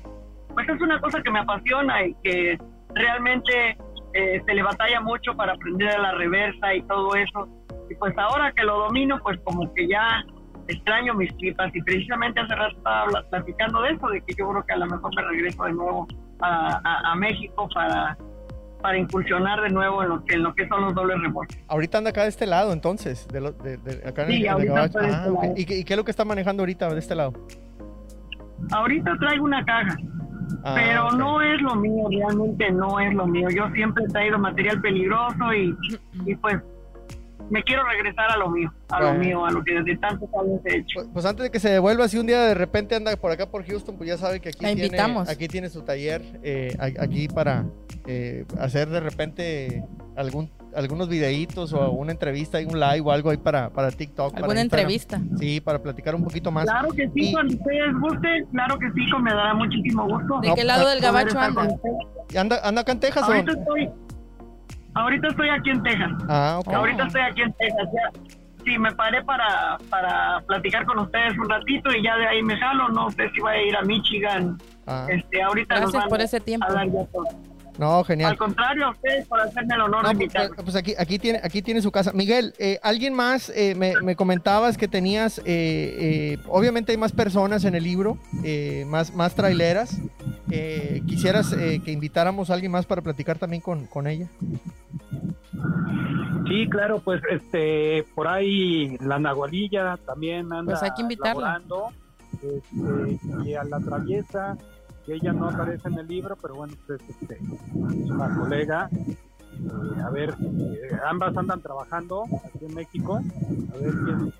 pues 0.54 0.70
es 0.70 0.80
una 0.80 1.02
cosa 1.02 1.24
que 1.24 1.32
me 1.32 1.40
apasiona 1.40 2.06
y 2.06 2.14
que 2.24 2.60
realmente 2.94 3.76
eh, 4.14 4.42
se 4.46 4.54
le 4.54 4.62
batalla 4.62 5.02
mucho 5.02 5.34
para 5.36 5.54
aprender 5.54 5.90
a 5.90 5.98
la 5.98 6.12
reversa 6.12 6.76
y 6.76 6.84
todo 6.84 7.16
eso. 7.16 7.48
Y 7.90 7.96
pues 7.96 8.16
ahora 8.16 8.52
que 8.52 8.64
lo 8.64 8.78
domino, 8.78 9.18
pues 9.24 9.40
como 9.44 9.74
que 9.74 9.88
ya 9.88 10.24
extraño 10.68 11.16
mis 11.16 11.36
tripas 11.38 11.76
y 11.76 11.82
precisamente 11.82 12.40
hace 12.40 12.54
rato 12.56 12.78
estaba 12.78 13.08
platicando 13.32 13.82
de 13.82 13.94
eso, 13.94 14.08
de 14.08 14.22
que 14.22 14.36
yo 14.38 14.50
creo 14.52 14.64
que 14.68 14.74
a 14.74 14.78
lo 14.78 14.86
mejor 14.86 15.16
me 15.16 15.22
regreso 15.24 15.64
de 15.64 15.74
nuevo 15.74 16.08
a- 16.42 17.12
a 17.12 17.16
México 17.16 17.68
para, 17.74 18.16
para 18.82 18.98
incursionar 18.98 19.62
de 19.62 19.70
nuevo 19.70 20.02
en 20.04 20.10
lo 20.10 20.24
que 20.26 20.36
en 20.36 20.44
lo 20.44 20.54
que 20.56 20.68
son 20.68 20.82
los 20.82 20.94
dobles 20.96 21.20
remolques. 21.22 21.58
Ahorita 21.68 21.98
anda 22.00 22.10
acá 22.10 22.24
de 22.24 22.30
este 22.30 22.46
lado, 22.48 22.74
entonces. 22.74 23.28
De 23.28 23.40
lo- 23.42 23.52
de- 23.52 23.78
de- 23.78 24.08
acá 24.08 24.24
en 24.24 24.28
Sí, 24.32 24.42
el- 24.44 24.50
ahorita 24.50 24.86
está 24.86 25.00
de 25.02 25.08
Ah, 25.08 25.10
este 25.18 25.30
ok. 25.30 25.44
lado. 25.44 25.54
¿Y, 25.58 25.66
qué, 25.66 25.78
y 25.80 25.84
qué 25.84 25.94
es 25.94 25.98
lo 25.98 26.04
que 26.06 26.12
está 26.12 26.26
manejando 26.26 26.62
ahorita 26.64 26.90
de 26.94 27.00
este 27.00 27.16
lado? 27.16 27.34
Ahorita 28.72 29.16
traigo 29.20 29.46
una 29.46 29.64
caja, 29.66 29.98
Ah, 30.64 30.74
pero 30.76 31.12
no 31.12 31.42
es 31.42 31.62
lo 31.62 31.76
mío, 31.76 32.08
realmente 32.10 32.72
no 32.72 33.00
es 33.00 33.14
lo 33.14 33.26
mío. 33.26 33.48
Yo 33.56 33.70
siempre 33.74 34.04
he 34.04 34.08
traído 34.08 34.38
material 34.38 34.80
peligroso 34.82 35.54
y, 35.54 35.76
y 36.26 36.36
pues 36.36 36.58
me 37.52 37.62
quiero 37.64 37.84
regresar 37.84 38.32
a 38.32 38.38
lo 38.38 38.50
mío, 38.50 38.74
a 38.90 39.00
lo 39.00 39.08
Bueno. 39.08 39.24
mío, 39.24 39.46
a 39.46 39.52
lo 39.52 39.64
que 39.64 39.74
desde 39.74 39.98
tantos 39.98 40.30
años 40.42 40.60
he 40.66 40.78
hecho. 40.78 40.96
Pues, 40.96 41.08
pues 41.14 41.26
antes 41.26 41.44
de 41.44 41.52
que 41.52 41.60
se 41.60 41.70
devuelva, 41.70 42.08
si 42.08 42.18
un 42.18 42.26
día 42.28 42.40
de 42.42 42.54
repente 42.54 42.96
anda 42.96 43.16
por 43.18 43.32
acá 43.32 43.46
por 43.50 43.66
Houston, 43.66 43.98
pues 43.98 44.10
ya 44.10 44.18
sabe 44.18 44.40
que 44.40 44.50
aquí, 44.50 44.64
La 44.64 44.70
tiene, 44.70 44.86
invitamos. 44.86 45.30
aquí 45.30 45.48
tiene 45.48 45.70
su 45.70 45.82
taller, 45.84 46.22
eh, 46.44 46.76
a- 46.80 47.04
aquí 47.04 47.28
para 47.28 47.66
eh, 48.08 48.46
hacer 48.60 48.90
de 48.90 49.00
repente 49.00 49.84
algún 50.16 50.50
algunos 50.74 51.10
videitos 51.10 51.74
o 51.74 51.92
una 51.92 52.14
entrevista, 52.14 52.58
un 52.60 52.80
live 52.80 53.02
o 53.02 53.12
algo 53.12 53.30
ahí 53.30 53.36
para, 53.38 53.70
para 53.72 53.92
TikTok. 53.92 54.32
para 54.32 54.46
¿Alguna 54.46 54.62
Instagram. 54.62 54.90
entrevista? 54.90 55.22
Sí, 55.38 55.60
para 55.60 55.80
platicar 55.84 56.16
un 56.16 56.24
poquito 56.24 56.50
más. 56.50 56.64
Claro 56.64 56.88
que 56.94 57.08
sí, 57.10 57.12
Y- 57.30 57.34
cuando 57.34 57.54
ustedes 57.56 57.94
gusten, 58.00 58.46
claro 58.54 58.80
que 58.80 58.90
sí, 58.94 59.02
me 59.22 59.32
dará 59.32 59.54
muchísimo 59.54 60.08
gusto. 60.08 60.40
¿De 60.42 60.48
No, 60.48 60.56
qué 60.56 60.64
lado 60.64 60.88
del 60.88 61.00
poder 61.00 61.12
gabacho 61.14 61.38
anda? 61.40 61.62
con 61.62 61.72
ustedes. 61.74 61.98
¿Y 62.34 62.38
¿Anda, 62.38 62.60
anda 62.64 62.82
acá 62.82 62.94
en 62.94 63.00
Texas 63.02 63.24
o 63.24 63.26
Ahorita 63.34 63.52
dónde? 63.54 63.62
estoy, 63.84 63.90
ahorita 64.94 65.28
estoy 65.30 65.50
aquí 65.50 65.70
en 65.70 65.84
Texas. 65.84 66.12
Ah, 66.30 66.58
ok. 66.60 66.68
Oh. 66.70 66.76
Ahorita 66.78 67.06
estoy 67.08 67.22
aquí 67.22 67.42
en 67.42 67.54
Texas. 67.54 67.88
Ya, 67.94 68.36
sí, 68.66 68.78
me 68.78 68.92
paré 68.94 69.24
para, 69.24 69.78
para 69.90 70.42
platicar 70.48 70.86
con 70.86 71.00
ustedes 71.00 71.38
un 71.38 71.50
ratito 71.50 71.92
y 71.94 72.04
ya 72.04 72.16
de 72.18 72.28
ahí 72.28 72.44
me 72.44 72.58
jalo. 72.58 72.90
No 72.90 73.10
sé 73.12 73.30
si 73.34 73.40
voy 73.42 73.54
a 73.54 73.64
ir 73.64 73.76
a 73.76 73.82
Michigan. 73.84 74.58
Ah, 74.88 75.08
Este, 75.10 75.42
ahorita 75.42 75.76
nos 75.76 75.82
Gracias 75.92 76.04
van 76.04 76.10
por 76.10 76.22
ese 76.22 76.40
tiempo. 76.40 76.66
a 76.70 76.74
dar 76.74 76.88
ya 76.88 77.06
todo. 77.06 77.24
no, 77.78 78.04
genial. 78.04 78.32
Al 78.32 78.38
contrario, 78.38 78.88
a 78.88 78.90
ustedes 78.92 79.26
por 79.28 79.40
hacerme 79.40 79.76
el 79.76 79.82
honor 79.82 80.04
No, 80.04 80.10
de 80.10 80.16
pues, 80.16 80.22
invitarme. 80.26 80.56
pues 80.64 80.76
aquí, 80.76 80.94
aquí, 81.00 81.18
tiene, 81.20 81.40
aquí 81.44 81.62
tiene 81.62 81.82
su 81.82 81.92
casa. 81.92 82.12
Miguel, 82.14 82.54
eh, 82.60 82.80
alguien 82.84 83.14
más 83.14 83.50
eh, 83.56 83.74
me, 83.76 83.94
me 84.04 84.16
comentabas 84.16 84.78
que 84.78 84.88
tenías, 84.88 85.40
eh, 85.40 85.44
eh, 85.46 86.38
obviamente 86.48 86.92
hay 86.92 86.98
más 86.98 87.12
personas 87.14 87.64
en 87.64 87.74
el 87.76 87.84
libro, 87.84 88.18
eh, 88.44 88.84
más, 88.88 89.14
más 89.16 89.34
traileras. 89.36 90.00
Eh, 90.54 91.02
¿Quisieras 91.08 91.54
eh, 91.54 91.82
que 91.84 91.92
invitáramos 91.92 92.50
a 92.50 92.56
alguien 92.56 92.72
más 92.74 92.86
para 92.86 93.02
platicar 93.02 93.38
también 93.40 93.62
con, 93.62 93.86
con 93.88 94.06
ella? 94.06 94.28
Sí, 96.48 96.68
claro, 96.70 97.00
pues 97.00 97.22
este 97.32 98.06
por 98.14 98.28
ahí 98.28 98.98
la 99.00 99.18
Nahualilla 99.20 99.96
también 100.06 100.52
anda 100.52 100.74
Pues 100.74 100.84
hay 100.84 100.92
que 100.94 101.04
invitarla. 101.04 101.60
laborando, 101.60 101.88
este, 102.42 103.20
y 103.46 103.54
a 103.54 103.64
la 103.64 103.80
traviesa 103.80 104.58
que 105.06 105.14
ella 105.16 105.32
no 105.32 105.50
aparece 105.50 105.88
en 105.88 106.00
el 106.00 106.08
libro, 106.08 106.36
pero 106.42 106.56
bueno, 106.56 106.74
pues, 106.86 107.02
este, 107.10 107.36
es 107.36 108.10
una 108.10 108.36
colega. 108.38 108.90
Eh, 108.92 110.02
a 110.06 110.10
ver, 110.10 110.32
eh, 110.42 110.98
ambas 111.08 111.36
andan 111.38 111.62
trabajando 111.62 112.26
aquí 112.44 112.66
en 112.66 112.76
México. 112.76 113.16
A 113.74 113.78
ver 113.78 113.94
quién, 114.04 114.34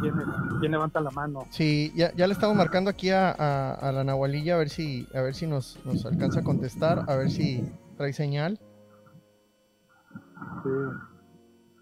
quién, 0.00 0.14
quién 0.60 0.72
levanta 0.72 1.00
la 1.00 1.10
mano. 1.10 1.40
Sí, 1.50 1.92
ya, 1.94 2.12
ya 2.14 2.26
le 2.26 2.32
estamos 2.32 2.56
marcando 2.56 2.90
aquí 2.90 3.10
a, 3.10 3.30
a- 3.30 3.74
a 3.74 3.92
la 3.92 4.04
Nahualilla 4.04 4.54
a 4.54 4.58
ver 4.58 4.68
si, 4.68 5.06
a 5.14 5.20
ver 5.20 5.34
si 5.34 5.46
nos, 5.46 5.78
nos 5.84 6.04
alcanza 6.06 6.40
a 6.40 6.42
contestar, 6.44 7.04
a 7.08 7.16
ver 7.16 7.30
si 7.30 7.64
trae 7.96 8.12
señal. 8.12 8.58
Sí. 10.62 10.70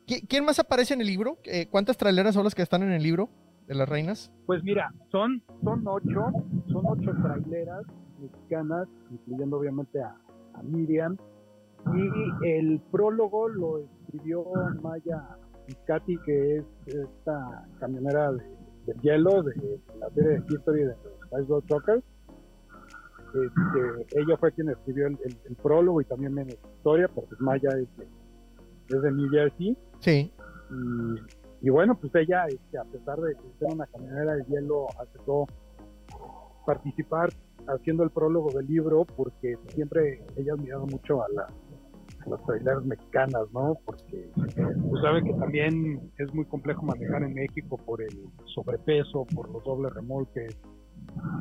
¿Qui- 0.06 0.26
¿Quién 0.28 0.44
más 0.44 0.58
aparece 0.58 0.94
en 0.94 1.00
el 1.00 1.06
libro? 1.06 1.38
Eh, 1.44 1.66
¿Cuántas 1.70 1.96
traileras 1.96 2.34
son 2.34 2.44
las 2.44 2.54
que 2.54 2.62
están 2.62 2.82
en 2.82 2.92
el 2.92 3.02
libro 3.02 3.28
de 3.66 3.74
las 3.74 3.88
reinas? 3.88 4.32
Pues 4.46 4.62
mira, 4.64 4.92
son, 5.10 5.42
son 5.62 5.82
ocho, 5.86 6.26
son 6.72 6.82
ocho 6.86 7.12
traileras 7.22 7.82
mexicanas, 8.20 8.88
incluyendo 9.10 9.58
obviamente 9.58 10.02
a, 10.02 10.16
a 10.54 10.62
Miriam. 10.62 11.16
Y 11.94 12.46
el 12.46 12.80
prólogo 12.90 13.48
lo 13.48 13.78
escribió 13.78 14.44
Maya 14.82 15.22
Piscati, 15.74 16.18
que 16.24 16.56
es 16.56 16.64
esta 16.86 17.66
camionera 17.78 18.32
de, 18.32 18.42
de 18.86 18.94
hielo 19.02 19.42
de, 19.42 19.78
la 19.98 20.10
serie 20.10 20.30
de 20.30 20.42
History 20.48 20.80
de 20.80 20.86
los 20.86 21.42
Ice 21.42 21.48
Road 21.48 21.62
Truckers. 21.68 22.02
Este, 23.32 24.20
ella 24.20 24.36
fue 24.38 24.50
quien 24.52 24.70
escribió 24.70 25.06
el, 25.06 25.16
el- 25.24 25.38
el 25.48 25.56
prólogo 25.56 26.00
y 26.00 26.04
también 26.04 26.34
la 26.34 26.42
historia, 26.42 27.06
porque 27.08 27.34
Maya 27.38 27.70
es 27.78 27.88
de, 27.96 28.08
es 28.96 29.02
de 29.02 29.12
New 29.12 29.30
Jersey. 29.30 29.78
Sí. 30.00 30.32
Y, 30.70 31.66
y 31.66 31.70
bueno, 31.70 31.96
pues 31.98 32.12
ella, 32.16 32.46
este, 32.46 32.78
a 32.78 32.84
pesar 32.84 33.20
de 33.20 33.34
ser 33.58 33.72
una 33.72 33.86
camionera 33.86 34.34
de 34.34 34.44
hielo, 34.46 34.86
aceptó 35.00 35.46
participar 36.66 37.30
haciendo 37.68 38.02
el 38.02 38.10
prólogo 38.10 38.50
del 38.50 38.66
libro 38.66 39.04
porque 39.04 39.56
siempre 39.68 40.22
ella 40.36 40.52
ha 40.52 40.54
admirado 40.56 40.86
mucho 40.86 41.22
a, 41.22 41.26
la, 41.32 41.46
las 42.26 42.42
traileras 42.44 42.84
mexicanas, 42.84 43.50
¿no? 43.52 43.76
Porque 43.84 44.30
pues 44.34 45.02
sabe 45.02 45.22
que 45.22 45.32
también 45.34 46.12
es 46.18 46.32
muy 46.34 46.44
complejo 46.44 46.82
manejar 46.82 47.22
en 47.22 47.34
México 47.34 47.76
por 47.78 48.02
el 48.02 48.28
sobrepeso, 48.54 49.26
por 49.34 49.50
los 49.50 49.64
dobles 49.64 49.92
remolques, 49.94 50.58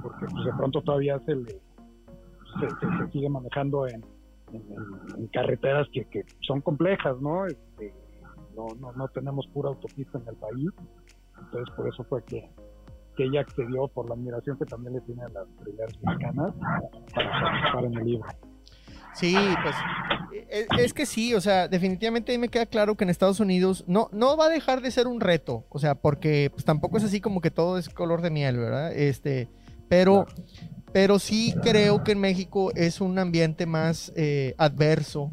porque 0.01 0.25
pues 0.31 0.45
de 0.45 0.53
pronto 0.57 0.81
todavía 0.81 1.19
se 1.19 1.35
le 1.35 1.61
se, 2.59 3.11
sigue 3.11 3.29
manejando 3.29 3.87
en, 3.87 4.03
carreteras 5.31 5.87
que, 5.93 6.05
que 6.05 6.25
son 6.41 6.61
complejas, 6.61 7.19
¿no? 7.21 7.45
Este, 7.45 7.93
no, 8.55 8.67
no, 8.79 8.91
no 8.93 9.07
tenemos 9.09 9.45
pura 9.47 9.69
autopista 9.69 10.17
en 10.17 10.27
el 10.27 10.35
país. 10.37 10.69
Entonces, 11.39 11.75
por 11.75 11.87
eso 11.87 12.03
fue 12.05 12.23
que, 12.23 12.49
que 13.15 13.25
ella 13.25 13.41
accedió 13.41 13.87
por 13.89 14.09
la 14.09 14.15
admiración 14.15 14.57
que 14.57 14.65
también 14.65 14.95
le 14.95 15.01
tiene 15.01 15.23
a 15.23 15.29
las 15.29 15.47
traileras 15.57 15.93
mexicanas 16.01 16.55
para 17.13 17.41
participar 17.41 17.85
en 17.85 17.97
el 17.97 18.05
libro. 18.05 18.29
Sí, 19.11 19.57
pues 19.61 19.75
e- 20.49 20.67
es, 20.77 20.93
que 20.93 21.05
sí, 21.05 21.33
o 21.33 21.41
sea, 21.41 21.67
definitivamente 21.67 22.37
me 22.37 22.49
queda 22.49 22.65
claro 22.65 22.95
que 22.95 23.03
en 23.03 23.09
Estados 23.09 23.39
Unidos 23.39 23.83
no, 23.87 24.09
no 24.11 24.37
va 24.37 24.45
a 24.45 24.49
dejar 24.49 24.81
de 24.81 24.91
ser 24.91 25.07
un 25.07 25.19
reto, 25.19 25.65
o 25.69 25.79
sea, 25.79 25.95
porque 25.95 26.49
pues, 26.51 26.65
tampoco 26.65 26.97
es 26.97 27.03
así 27.03 27.21
como 27.21 27.41
que 27.41 27.51
todo 27.51 27.77
es 27.77 27.89
color 27.89 28.21
de 28.21 28.29
miel, 28.29 28.57
¿verdad? 28.57 28.93
Este, 28.93 29.49
pero, 29.87 30.27
pero 30.91 31.19
sí 31.19 31.55
creo 31.61 32.03
que 32.03 32.11
en 32.13 32.19
México 32.19 32.71
es 32.75 33.01
un 33.01 33.17
ambiente 33.19 33.65
más 33.65 34.11
eh, 34.15 34.55
adverso 34.57 35.31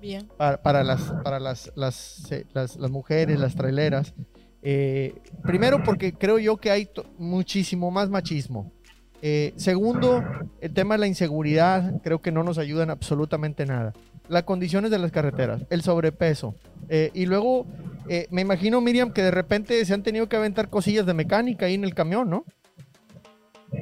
Bien. 0.00 0.28
para, 0.36 0.62
para 0.62 0.84
las, 0.84 1.12
para 1.22 1.40
las, 1.40 1.72
las, 1.74 2.30
eh, 2.32 2.46
las, 2.52 2.76
las 2.76 2.90
mujeres, 2.90 3.38
las 3.38 3.54
traileras. 3.54 4.14
Eh, 4.62 5.14
primero 5.44 5.82
porque 5.82 6.12
creo 6.12 6.38
yo 6.38 6.56
que 6.56 6.70
hay 6.70 6.88
muchísimo 7.18 7.90
más 7.90 8.10
machismo. 8.10 8.72
Eh, 9.22 9.52
segundo, 9.56 10.22
el 10.60 10.72
tema 10.74 10.94
de 10.94 11.00
la 11.00 11.06
inseguridad 11.06 12.00
creo 12.02 12.20
que 12.20 12.32
no 12.32 12.42
nos 12.42 12.58
ayudan 12.58 12.90
absolutamente 12.90 13.66
nada. 13.66 13.92
Las 14.28 14.42
condiciones 14.42 14.90
de 14.90 14.98
las 14.98 15.12
carreteras, 15.12 15.64
el 15.70 15.82
sobrepeso. 15.82 16.54
Eh, 16.88 17.10
y 17.14 17.26
luego, 17.26 17.66
eh, 18.08 18.26
me 18.30 18.42
imagino, 18.42 18.80
Miriam, 18.80 19.12
que 19.12 19.22
de 19.22 19.30
repente 19.30 19.84
se 19.84 19.94
han 19.94 20.02
tenido 20.02 20.28
que 20.28 20.36
aventar 20.36 20.68
cosillas 20.68 21.06
de 21.06 21.14
mecánica 21.14 21.66
ahí 21.66 21.74
en 21.74 21.84
el 21.84 21.94
camión, 21.94 22.28
¿no? 22.28 22.44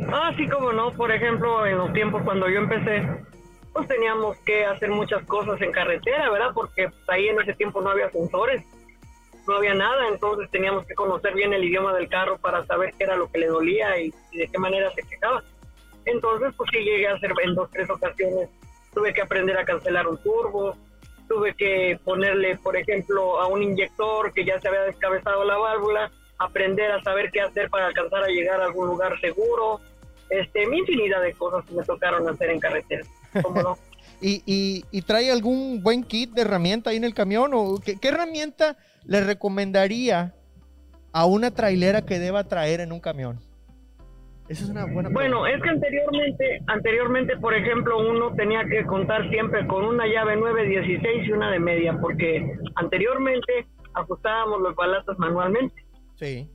Ah, 0.08 0.32
como 0.52 0.72
no. 0.72 0.92
Por 0.92 1.10
ejemplo, 1.12 1.66
en 1.66 1.78
los 1.78 1.92
tiempos 1.92 2.22
cuando 2.24 2.48
yo 2.48 2.58
empecé, 2.58 3.06
pues 3.72 3.88
teníamos 3.88 4.36
que 4.38 4.64
hacer 4.64 4.90
muchas 4.90 5.24
cosas 5.24 5.60
en 5.60 5.72
carretera, 5.72 6.30
¿verdad? 6.30 6.52
Porque 6.54 6.88
ahí 7.08 7.28
en 7.28 7.40
ese 7.40 7.54
tiempo 7.54 7.80
no 7.80 7.90
había 7.90 8.10
sensores, 8.10 8.64
no 9.46 9.56
había 9.56 9.74
nada, 9.74 10.08
entonces 10.08 10.50
teníamos 10.50 10.86
que 10.86 10.94
conocer 10.94 11.34
bien 11.34 11.52
el 11.52 11.64
idioma 11.64 11.94
del 11.94 12.08
carro 12.08 12.38
para 12.38 12.64
saber 12.66 12.94
qué 12.96 13.04
era 13.04 13.16
lo 13.16 13.30
que 13.30 13.38
le 13.38 13.46
dolía 13.46 13.98
y, 14.00 14.12
de 14.32 14.48
qué 14.48 14.58
manera 14.58 14.90
se 14.92 15.02
quejaba. 15.02 15.42
Entonces, 16.04 16.52
pues 16.56 16.70
sí 16.72 16.78
llegué 16.78 17.08
a 17.08 17.14
hacer 17.14 17.32
en 17.42 17.54
dos, 17.54 17.70
tres 17.70 17.88
ocasiones. 17.88 18.48
Tuve 18.92 19.12
que 19.12 19.22
aprender 19.22 19.56
a 19.58 19.64
cancelar 19.64 20.06
un 20.06 20.18
turbo, 20.18 20.76
tuve 21.28 21.54
que 21.54 21.98
ponerle, 22.04 22.56
por 22.58 22.76
ejemplo, 22.76 23.40
a 23.40 23.46
un 23.46 23.62
inyector 23.62 24.32
que 24.32 24.44
ya 24.44 24.60
se 24.60 24.68
había 24.68 24.82
descabezado 24.82 25.44
la 25.44 25.56
válvula, 25.56 26.10
aprender 26.38 26.90
a 26.90 27.02
saber 27.02 27.30
qué 27.30 27.40
hacer 27.40 27.70
para 27.70 27.86
alcanzar 27.86 28.22
a 28.22 28.28
llegar 28.28 28.60
a 28.60 28.66
algún 28.66 28.86
lugar 28.88 29.18
seguro. 29.20 29.80
Este, 30.30 30.66
mi 30.66 30.78
infinidad 30.78 31.22
de 31.22 31.32
cosas 31.34 31.64
que 31.64 31.74
me 31.74 31.84
tocaron 31.84 32.28
hacer 32.28 32.50
en 32.50 32.60
carretera. 32.60 33.04
¿Y, 34.20 34.42
y, 34.46 34.84
y 34.90 35.02
trae 35.02 35.30
algún 35.30 35.82
buen 35.82 36.02
kit 36.02 36.30
de 36.30 36.42
herramienta 36.42 36.90
ahí 36.90 36.96
en 36.96 37.04
el 37.04 37.14
camión? 37.14 37.50
¿O 37.52 37.78
qué, 37.84 37.98
qué 38.00 38.08
herramienta 38.08 38.76
le 39.04 39.20
recomendaría 39.20 40.34
a 41.12 41.26
una 41.26 41.50
trailera 41.50 42.02
que 42.02 42.18
deba 42.18 42.44
traer 42.44 42.80
en 42.80 42.92
un 42.92 43.00
camión? 43.00 43.38
Esa 44.48 44.64
es 44.64 44.70
una 44.70 44.84
buena 44.84 45.08
Bueno, 45.10 45.46
es 45.46 45.60
que 45.62 45.70
anteriormente, 45.70 46.60
anteriormente, 46.66 47.36
por 47.38 47.54
ejemplo, 47.54 47.98
uno 47.98 48.34
tenía 48.34 48.64
que 48.66 48.84
contar 48.84 49.28
siempre 49.30 49.66
con 49.66 49.84
una 49.84 50.06
llave 50.06 50.36
916 50.36 51.28
y 51.28 51.32
una 51.32 51.50
de 51.50 51.58
media, 51.58 51.96
porque 51.98 52.46
anteriormente 52.74 53.66
ajustábamos 53.94 54.60
los 54.60 54.74
balatas 54.74 55.18
manualmente. 55.18 55.74
Sí. 56.16 56.50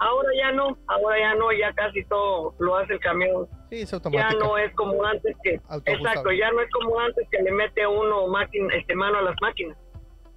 Ahora 0.00 0.28
ya 0.38 0.52
no, 0.52 0.78
ahora 0.86 1.18
ya 1.18 1.34
no, 1.34 1.52
ya 1.52 1.72
casi 1.74 2.02
todo 2.04 2.54
lo 2.58 2.76
hace 2.76 2.94
el 2.94 3.00
camión. 3.00 3.46
Sí, 3.72 3.82
es 3.82 4.02
Ya 4.12 4.30
no 4.32 4.58
es 4.58 4.74
como 4.74 5.02
antes 5.04 5.34
que, 5.42 5.54
exacto, 5.86 6.30
ya 6.32 6.50
no 6.50 6.60
es 6.60 6.70
como 6.70 7.00
antes 7.00 7.26
que 7.30 7.42
le 7.42 7.52
mete 7.52 7.86
uno 7.86 8.26
máquina, 8.26 8.74
este 8.74 8.94
mano 8.94 9.18
a 9.18 9.22
las 9.22 9.36
máquinas. 9.40 9.76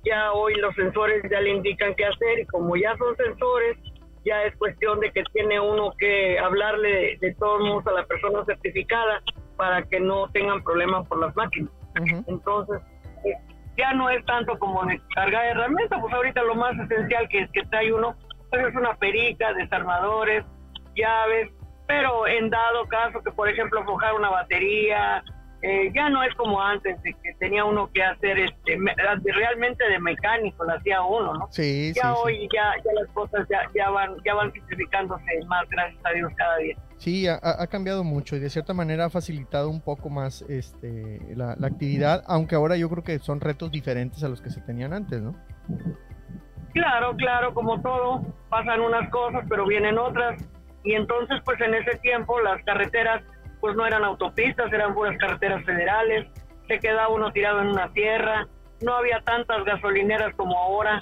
Ya 0.06 0.32
hoy 0.32 0.56
los 0.56 0.74
sensores 0.76 1.24
ya 1.30 1.42
le 1.42 1.50
indican 1.50 1.96
qué 1.96 2.06
hacer 2.06 2.40
y 2.40 2.46
como 2.46 2.76
ya 2.78 2.96
son 2.98 3.16
sensores, 3.18 3.78
ya 4.24 4.44
es 4.44 4.56
cuestión 4.58 5.00
de 5.00 5.12
que 5.12 5.24
tiene 5.34 5.60
uno 5.60 5.92
que 6.00 6.40
hablarle 6.40 6.90
de, 6.90 7.18
de 7.20 7.36
todos 7.36 7.60
modos 7.62 7.86
a 7.88 7.92
la 7.92 8.06
persona 8.06 8.46
certificada 8.46 9.22
para 9.58 9.84
que 9.84 10.00
no 10.00 10.30
tengan 10.32 10.64
problemas 10.64 11.08
por 11.08 11.20
las 11.20 11.36
máquinas. 11.36 11.72
Entonces, 12.28 12.82
eh, 13.26 13.38
ya 13.78 13.94
no 13.94 14.10
es 14.10 14.24
tanto 14.26 14.58
como 14.60 14.86
de 14.86 15.02
cargar 15.14 15.46
herramientas, 15.46 16.00
pues 16.02 16.14
ahorita 16.14 16.42
lo 16.44 16.56
más 16.56 16.78
esencial 16.80 17.28
que, 17.30 17.48
que 17.52 17.64
trae 17.70 17.92
uno 17.92 18.16
pues 18.50 18.68
es 18.68 18.76
una 18.76 18.96
perica, 18.96 19.54
desarmadores, 19.54 20.46
llaves, 20.96 21.52
pero 21.88 22.28
en 22.28 22.50
dado 22.50 22.86
caso 22.88 23.22
que, 23.24 23.32
por 23.32 23.50
ejemplo, 23.50 23.82
aflojar 23.82 24.14
una 24.16 24.30
batería, 24.30 25.24
eh, 25.62 25.92
ya 25.96 26.10
no 26.10 26.22
es 26.24 26.34
como 26.36 26.62
antes, 26.62 27.02
de 27.02 27.14
que 27.24 27.34
tenía 27.40 27.66
uno 27.66 27.90
que 27.92 28.04
hacer 28.04 28.38
este 28.40 28.78
me- 28.78 28.94
realmente 29.34 29.88
de 29.90 30.00
mecánico, 30.00 30.64
lo 30.64 30.74
hacía 30.74 31.02
uno, 31.02 31.34
¿no? 31.34 31.48
Sí, 31.50 31.92
sí, 31.94 31.94
ya 31.96 32.14
sí. 32.14 32.20
hoy 32.24 32.50
ya, 32.54 32.74
ya 32.84 32.92
las 33.02 33.08
cosas 33.14 33.48
ya, 33.50 33.62
ya 33.74 33.90
van 33.90 34.16
ya 34.24 34.36
van 34.36 34.52
simplificándose 34.54 35.24
más, 35.48 35.68
gracias 35.70 36.00
a 36.06 36.10
Dios, 36.12 36.32
cada 36.36 36.58
día. 36.58 36.76
Sí, 36.98 37.28
ha, 37.28 37.40
ha 37.42 37.68
cambiado 37.68 38.04
mucho 38.04 38.36
y 38.36 38.40
de 38.40 38.50
cierta 38.50 38.74
manera 38.74 39.06
ha 39.06 39.10
facilitado 39.10 39.70
un 39.70 39.82
poco 39.82 40.10
más 40.10 40.44
este, 40.44 41.20
la, 41.36 41.56
la 41.58 41.68
actividad, 41.68 42.24
aunque 42.28 42.56
ahora 42.56 42.78
yo 42.78 42.90
creo 42.90 43.04
que 43.04 43.18
son 43.20 43.42
retos 43.42 43.72
diferentes 43.72 44.24
a 44.24 44.30
los 44.30 44.42
que 44.42 44.50
se 44.50 44.62
tenían 44.62 44.94
antes, 44.94 45.22
¿no? 45.22 45.36
Claro, 46.74 47.16
claro, 47.16 47.54
como 47.54 47.82
todo, 47.82 48.22
pasan 48.50 48.82
unas 48.82 49.10
cosas, 49.10 49.46
pero 49.50 49.66
vienen 49.66 49.98
otras. 49.98 50.42
Y 50.86 50.94
entonces, 50.94 51.42
pues 51.44 51.60
en 51.62 51.74
ese 51.74 51.98
tiempo 51.98 52.40
las 52.40 52.64
carreteras, 52.64 53.24
pues 53.60 53.76
no 53.76 53.86
eran 53.86 54.04
autopistas, 54.04 54.72
eran 54.72 54.94
puras 54.94 55.18
carreteras 55.18 55.66
federales. 55.66 56.28
Se 56.68 56.80
quedaba 56.80 57.10
uno 57.10 57.32
tirado 57.32 57.60
en 57.62 57.70
una 57.70 57.92
tierra. 57.92 58.48
No 58.82 58.94
había 58.94 59.20
tantas 59.22 59.66
gasolineras 59.66 60.34
como 60.36 60.58
ahora. 60.58 61.02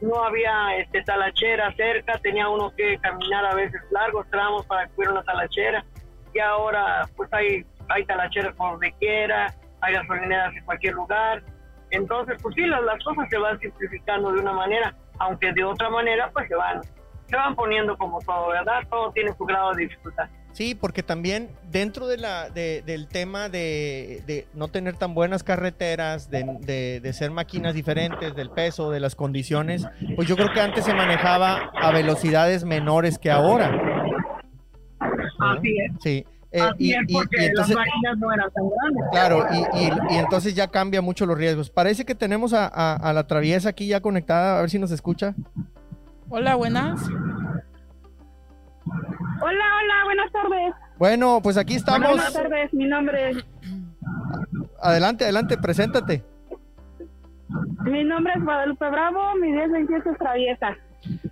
No 0.00 0.24
había 0.24 0.76
este, 0.78 1.02
talachera 1.02 1.74
cerca. 1.76 2.18
Tenía 2.18 2.48
uno 2.48 2.72
que 2.74 2.98
caminar 2.98 3.44
a 3.44 3.54
veces 3.54 3.80
largos 3.90 4.26
tramos 4.30 4.64
para 4.66 4.86
que 4.86 4.92
hubiera 4.96 5.12
una 5.12 5.22
talachera. 5.22 5.84
Y 6.32 6.38
ahora, 6.40 7.06
pues 7.14 7.30
hay, 7.34 7.66
hay 7.90 8.04
talacheras 8.06 8.54
por 8.56 8.72
donde 8.72 8.92
quiera, 8.92 9.52
hay 9.82 9.94
gasolineras 9.94 10.54
en 10.56 10.64
cualquier 10.64 10.94
lugar. 10.94 11.42
Entonces, 11.90 12.38
pues 12.42 12.54
sí, 12.54 12.62
las, 12.62 12.82
las 12.82 13.02
cosas 13.04 13.28
se 13.28 13.36
van 13.36 13.58
simplificando 13.58 14.32
de 14.32 14.40
una 14.40 14.52
manera, 14.52 14.94
aunque 15.18 15.52
de 15.52 15.64
otra 15.64 15.90
manera, 15.90 16.30
pues 16.32 16.48
se 16.48 16.54
van, 16.54 16.80
se 17.28 17.36
van 17.36 17.54
poniendo 17.54 17.96
como 17.96 18.20
todo, 18.20 18.48
¿verdad? 18.48 18.80
Todo 18.90 19.12
tiene 19.12 19.32
su 19.36 19.44
grado 19.44 19.74
de 19.74 19.82
dificultad. 19.84 20.28
Sí, 20.52 20.74
porque 20.74 21.02
también 21.04 21.50
dentro 21.70 22.08
de 22.08 22.16
la, 22.16 22.48
de- 22.50 22.82
del 22.82 23.06
tema 23.06 23.48
de, 23.48 24.22
de 24.26 24.48
no 24.54 24.68
tener 24.68 24.96
tan 24.96 25.14
buenas 25.14 25.44
carreteras, 25.44 26.30
de, 26.30 27.00
de- 27.00 27.12
ser 27.12 27.30
máquinas 27.30 27.74
diferentes, 27.74 28.34
del 28.34 28.50
peso, 28.50 28.90
de 28.90 28.98
las 28.98 29.14
condiciones, 29.14 29.86
pues 30.16 30.26
yo 30.26 30.34
creo 30.36 30.52
que 30.52 30.60
antes 30.60 30.84
se 30.84 30.94
manejaba 30.94 31.70
a 31.80 31.92
velocidades 31.92 32.64
menores 32.64 33.18
que 33.18 33.30
ahora. 33.30 33.70
Así 35.38 35.76
es. 35.78 35.92
Sí. 36.02 36.26
Eh, 36.50 36.60
Así 36.62 36.74
y, 36.78 36.92
es, 36.92 36.98
porque 37.12 37.42
y 37.42 37.44
entonces, 37.44 37.76
las 37.76 37.86
máquinas 37.86 38.18
no 38.18 38.32
eran 38.32 38.50
tan 38.50 38.64
grandes. 38.70 39.04
claro, 39.12 39.46
y, 40.10 40.14
entonces 40.16 40.54
ya 40.54 40.66
cambia 40.68 41.02
mucho 41.02 41.26
los 41.26 41.36
riesgos. 41.36 41.68
Parece 41.68 42.06
que 42.06 42.14
tenemos 42.14 42.54
a, 42.54 42.66
a- 42.66 42.94
a 42.96 43.12
la 43.12 43.26
traviesa 43.26 43.68
aquí 43.68 43.86
ya 43.86 44.00
conectada, 44.00 44.56
a 44.58 44.60
ver 44.62 44.70
si 44.70 44.78
nos 44.78 44.90
escucha. 44.90 45.34
Hola, 46.30 46.54
buenas. 46.56 47.08
Hola, 49.40 49.64
hola, 49.76 50.04
buenas 50.04 50.32
tardes. 50.32 50.74
Bueno, 50.98 51.40
pues 51.42 51.56
aquí 51.56 51.74
estamos. 51.74 52.08
Buenas 52.08 52.32
tardes, 52.32 52.72
mi 52.74 52.86
nombre 52.86 53.30
es, 53.30 53.44
Adelante, 54.82 55.24
adelante, 55.24 55.56
preséntate. 55.58 56.24
mi 57.84 58.04
nombre 58.04 58.32
es 58.36 58.44
Guadalupe 58.44 58.88
Bravo, 58.90 59.34
mi 59.40 59.52
1028 59.52 60.10
es 60.10 60.18
traviesa. 60.18 60.76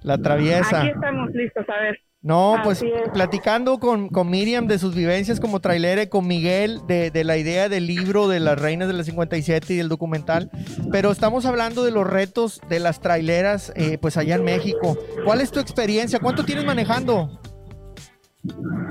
La 0.02 0.18
traviesa. 0.18 0.80
Aquí 0.80 0.90
estamos 0.90 1.30
listos, 1.32 1.66
a 1.68 1.80
ver. 1.80 1.98
No, 2.26 2.56
pues 2.64 2.85
platicando 3.14 3.78
con, 3.78 4.09
con 4.09 4.28
Miriam 4.28 4.66
de 4.66 4.80
sus 4.80 4.97
vivencias 4.97 5.38
como 5.38 5.61
trailera 5.61 6.02
y 6.02 6.06
con 6.09 6.26
Miguel 6.26 6.80
de, 6.88 7.12
de 7.12 7.23
la 7.23 7.37
idea 7.37 7.68
del 7.68 7.87
libro 7.87 8.26
de 8.26 8.40
las 8.40 8.61
reinas 8.61 8.88
de 8.88 8.95
la 8.95 9.04
57 9.04 9.75
y 9.75 9.76
del 9.76 9.88
documental, 9.88 10.50
pero 10.90 11.12
estamos 11.12 11.47
hablando 11.47 11.85
de 11.85 11.92
los 11.92 12.04
retos 12.04 12.61
de 12.68 12.80
las 12.80 12.99
traileras 12.99 13.73
eh, 13.76 13.99
pues 13.99 14.16
allá 14.16 14.35
en 14.35 14.42
México. 14.42 14.99
¿Cuál 15.25 15.40
es 15.40 15.52
tu 15.52 15.61
experiencia? 15.61 16.18
¿Cuánto 16.18 16.45
tienes 16.45 16.64
manejando? 16.64 17.40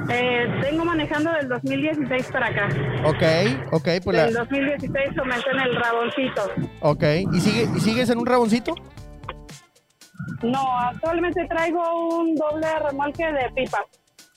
Eh, 0.10 0.46
tengo 0.62 0.86
manejando 0.86 1.32
del 1.34 1.50
2016 1.50 2.27
para 2.32 2.48
acá. 2.48 2.70
Ok, 3.04 3.74
ok, 3.74 3.88
pues 4.01 4.18
Del 4.18 4.34
la, 4.34 4.39
2016 4.46 5.10
comencé 5.18 5.50
en 5.51 5.60
el 5.60 5.75
Raboncito. 5.75 6.42
ok. 6.80 7.04
¿Y, 7.34 7.42
sigue, 7.42 7.68
¿Y 7.75 7.80
sigues 7.82 8.10
en 8.10 8.18
un 8.20 8.25
raboncito? 8.27 8.75
No, 10.43 10.79
actualmente 10.79 11.45
traigo 11.48 11.81
un 12.19 12.36
doble 12.36 12.67
remolque 12.79 13.25
de 13.25 13.50
pipas. 13.55 13.81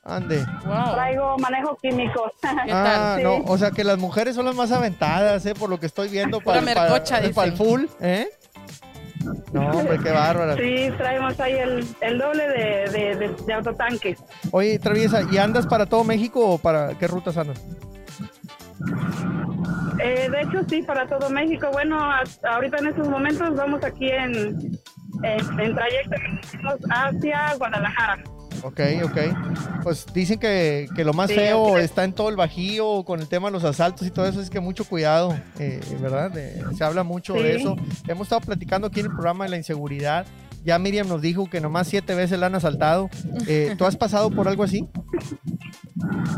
Ande. 0.04 0.44
Wow. 0.64 0.94
Traigo 0.94 1.36
manejo 1.38 1.76
químico. 1.82 2.30
¿Qué 2.40 2.72
Ah, 2.72 3.14
tal? 3.16 3.22
no, 3.22 3.36
Sí. 3.36 3.42
o 3.46 3.58
sea 3.58 3.70
que 3.72 3.84
las 3.84 3.98
mujeres 3.98 4.34
son 4.36 4.46
las 4.46 4.54
más 4.54 4.72
aventadas, 4.72 5.44
¿eh? 5.46 5.54
Por 5.54 5.68
lo 5.68 5.78
que 5.78 5.86
estoy 5.86 6.08
viendo 6.08 6.40
para, 6.40 6.60
para, 6.62 6.74
mercocha, 6.82 7.16
para 7.34 7.46
el 7.48 7.52
dicen. 7.52 7.56
full, 7.56 7.84
¿eh? 8.00 8.28
No, 9.52 9.68
hombre, 9.70 9.98
qué 10.02 10.10
bárbara. 10.10 10.56
sí, 10.56 10.90
traemos 10.96 11.38
ahí 11.40 11.52
el, 11.54 11.86
el 12.00 12.18
doble 12.18 12.48
de, 12.48 12.90
de, 12.90 13.16
de, 13.16 13.28
de 13.46 13.52
autotanque. 13.52 14.16
Oye, 14.52 14.78
Traviesa, 14.78 15.20
¿y 15.30 15.36
andas 15.36 15.66
para 15.66 15.84
todo 15.86 16.04
México 16.04 16.40
o 16.52 16.58
para 16.58 16.96
qué 16.96 17.06
rutas 17.08 17.36
andas? 17.36 17.60
Eh, 20.02 20.28
de 20.30 20.40
hecho, 20.42 20.60
sí, 20.68 20.82
para 20.82 21.06
todo 21.06 21.28
México. 21.30 21.68
Bueno, 21.72 21.98
a- 22.00 22.22
ahorita 22.48 22.78
en 22.78 22.86
estos 22.86 23.08
momentos 23.08 23.54
vamos 23.56 23.82
aquí 23.84 24.08
en, 24.08 24.56
en, 25.22 25.60
en 25.60 25.74
trayecto 25.74 26.16
hacia 26.90 27.54
Guadalajara. 27.56 28.18
Ok, 28.64 28.80
ok. 29.04 29.18
Pues 29.84 30.04
dicen 30.12 30.38
que, 30.40 30.88
que 30.96 31.04
lo 31.04 31.12
más 31.12 31.28
Sí, 31.30 31.36
feo 31.36 31.78
está 31.78 32.02
en 32.02 32.12
todo 32.12 32.28
el 32.28 32.34
bajío 32.36 33.04
con 33.04 33.20
el 33.20 33.28
tema 33.28 33.48
de 33.48 33.52
los 33.52 33.62
asaltos 33.64 34.06
y 34.06 34.10
todo 34.10 34.26
eso, 34.26 34.40
es 34.40 34.50
que 34.50 34.58
mucho 34.58 34.84
cuidado, 34.84 35.38
eh, 35.60 35.80
¿verdad? 36.00 36.36
Eh, 36.36 36.60
se 36.76 36.82
habla 36.82 37.04
mucho 37.04 37.34
de 37.34 37.54
Sí. 37.54 37.60
eso. 37.60 37.76
Hemos 38.08 38.26
estado 38.26 38.40
platicando 38.40 38.88
aquí 38.88 39.00
en 39.00 39.06
el 39.06 39.12
programa 39.12 39.44
de 39.44 39.50
la 39.50 39.56
inseguridad. 39.58 40.26
Ya 40.64 40.76
Miriam 40.80 41.06
nos 41.08 41.22
dijo 41.22 41.48
que 41.48 41.60
nomás 41.60 41.86
siete 41.86 42.16
veces 42.16 42.36
la 42.38 42.46
han 42.46 42.54
asaltado. 42.56 43.08
Eh, 43.46 43.74
¿Tú 43.78 43.84
has 43.86 43.96
pasado 43.96 44.28
por 44.30 44.48
algo 44.48 44.64
así? 44.64 44.88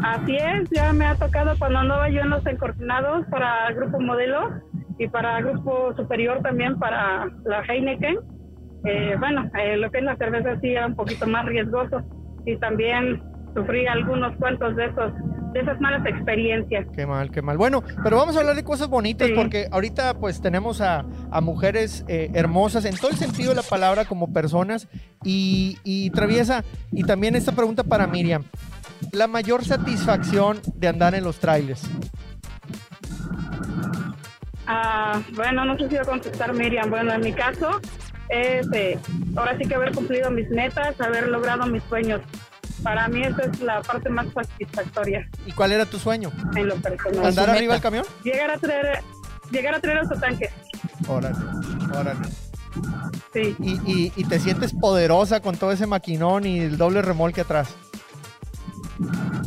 Así 0.04 0.36
es, 0.36 0.68
ya 0.70 0.92
me 0.92 1.06
ha 1.06 1.14
tocado 1.16 1.56
cuando 1.58 1.78
andaba 1.78 2.08
yo 2.10 2.20
en 2.20 2.30
los 2.30 2.44
encortinados 2.46 3.26
para 3.30 3.68
el 3.68 3.76
grupo 3.76 3.98
modelo 4.00 4.60
y 4.98 5.08
para 5.08 5.38
el 5.38 5.46
grupo 5.46 5.94
superior 5.96 6.40
también 6.42 6.78
para 6.78 7.26
la 7.44 7.62
Heineken. 7.66 8.18
Eh, 8.84 9.14
bueno, 9.18 9.50
eh, 9.58 9.76
lo 9.76 9.90
que 9.90 9.98
es 9.98 10.04
la 10.04 10.16
cerveza 10.16 10.58
sí 10.60 10.68
era 10.70 10.86
un 10.86 10.94
poquito 10.96 11.26
más 11.26 11.44
riesgoso 11.46 12.02
y 12.46 12.56
también 12.58 13.22
sufrí 13.54 13.86
algunos 13.86 14.34
cuantos 14.36 14.74
de 14.76 14.86
esos 14.86 15.12
de 15.52 15.58
esas 15.60 15.80
malas 15.80 16.06
experiencias. 16.06 16.86
Qué 16.94 17.04
mal, 17.06 17.32
qué 17.32 17.42
mal. 17.42 17.58
Bueno, 17.58 17.82
pero 18.04 18.16
vamos 18.18 18.36
a 18.36 18.40
hablar 18.40 18.54
de 18.54 18.62
cosas 18.62 18.86
bonitas 18.88 19.26
Sí. 19.26 19.34
porque 19.34 19.66
ahorita 19.72 20.14
pues 20.14 20.40
tenemos 20.40 20.80
a, 20.80 21.04
a 21.32 21.40
mujeres 21.40 22.04
eh, 22.06 22.30
hermosas 22.34 22.84
en 22.84 22.94
todo 22.96 23.10
el 23.10 23.16
sentido 23.16 23.50
de 23.50 23.56
la 23.56 23.62
palabra 23.64 24.04
como 24.04 24.32
personas 24.32 24.86
y, 25.24 25.76
y 25.82 26.10
traviesa. 26.10 26.62
Y 26.92 27.02
también 27.02 27.34
esta 27.34 27.50
pregunta 27.50 27.82
para 27.82 28.06
Miriam. 28.06 28.44
La 29.12 29.26
mayor 29.26 29.64
satisfacción 29.64 30.58
de 30.76 30.86
andar 30.86 31.16
en 31.16 31.24
los 31.24 31.40
trailers. 31.40 31.82
Ah, 34.66 35.20
bueno, 35.34 35.64
no 35.64 35.76
sé 35.76 35.88
si 35.88 35.96
va 35.96 36.02
a 36.02 36.04
contestar 36.04 36.52
Miriam. 36.54 36.90
Bueno, 36.90 37.12
en 37.12 37.22
mi 37.22 37.32
caso 37.32 37.80
es 38.30 38.66
eh, 38.72 38.98
ahora 39.36 39.56
sí 39.58 39.66
que 39.66 39.74
haber 39.74 39.92
cumplido 39.94 40.30
mis 40.30 40.48
metas, 40.50 41.00
haber 41.00 41.28
logrado 41.28 41.66
mis 41.66 41.82
sueños. 41.84 42.20
Para 42.82 43.08
mí 43.08 43.22
esa 43.22 43.42
es 43.42 43.60
la 43.60 43.82
parte 43.82 44.08
más 44.08 44.26
satisfactoria 44.32 45.28
¿Y 45.44 45.52
cuál 45.52 45.72
era 45.72 45.84
tu 45.84 45.98
sueño? 45.98 46.32
en 46.56 46.66
lo 46.66 46.76
personal. 46.76 47.26
¿Andar 47.26 47.44
su 47.46 47.50
arriba 47.50 47.74
del 47.74 47.82
camión? 47.82 48.04
Llegar 48.24 48.50
a 48.50 48.56
traer, 48.58 49.00
llegar 49.50 49.74
a 49.74 49.80
traer 49.80 49.98
autotanques. 49.98 50.50
Órale, 51.06 51.36
órale. 51.94 52.20
Sí, 53.34 53.54
Y, 53.60 53.72
y- 53.84 54.12
y 54.16 54.24
te 54.24 54.38
sientes 54.38 54.72
poderosa 54.72 55.40
con 55.40 55.56
todo 55.56 55.72
ese 55.72 55.86
maquinón 55.86 56.46
y 56.46 56.60
el 56.60 56.78
doble 56.78 57.02
remolque 57.02 57.42
atrás. 57.42 57.68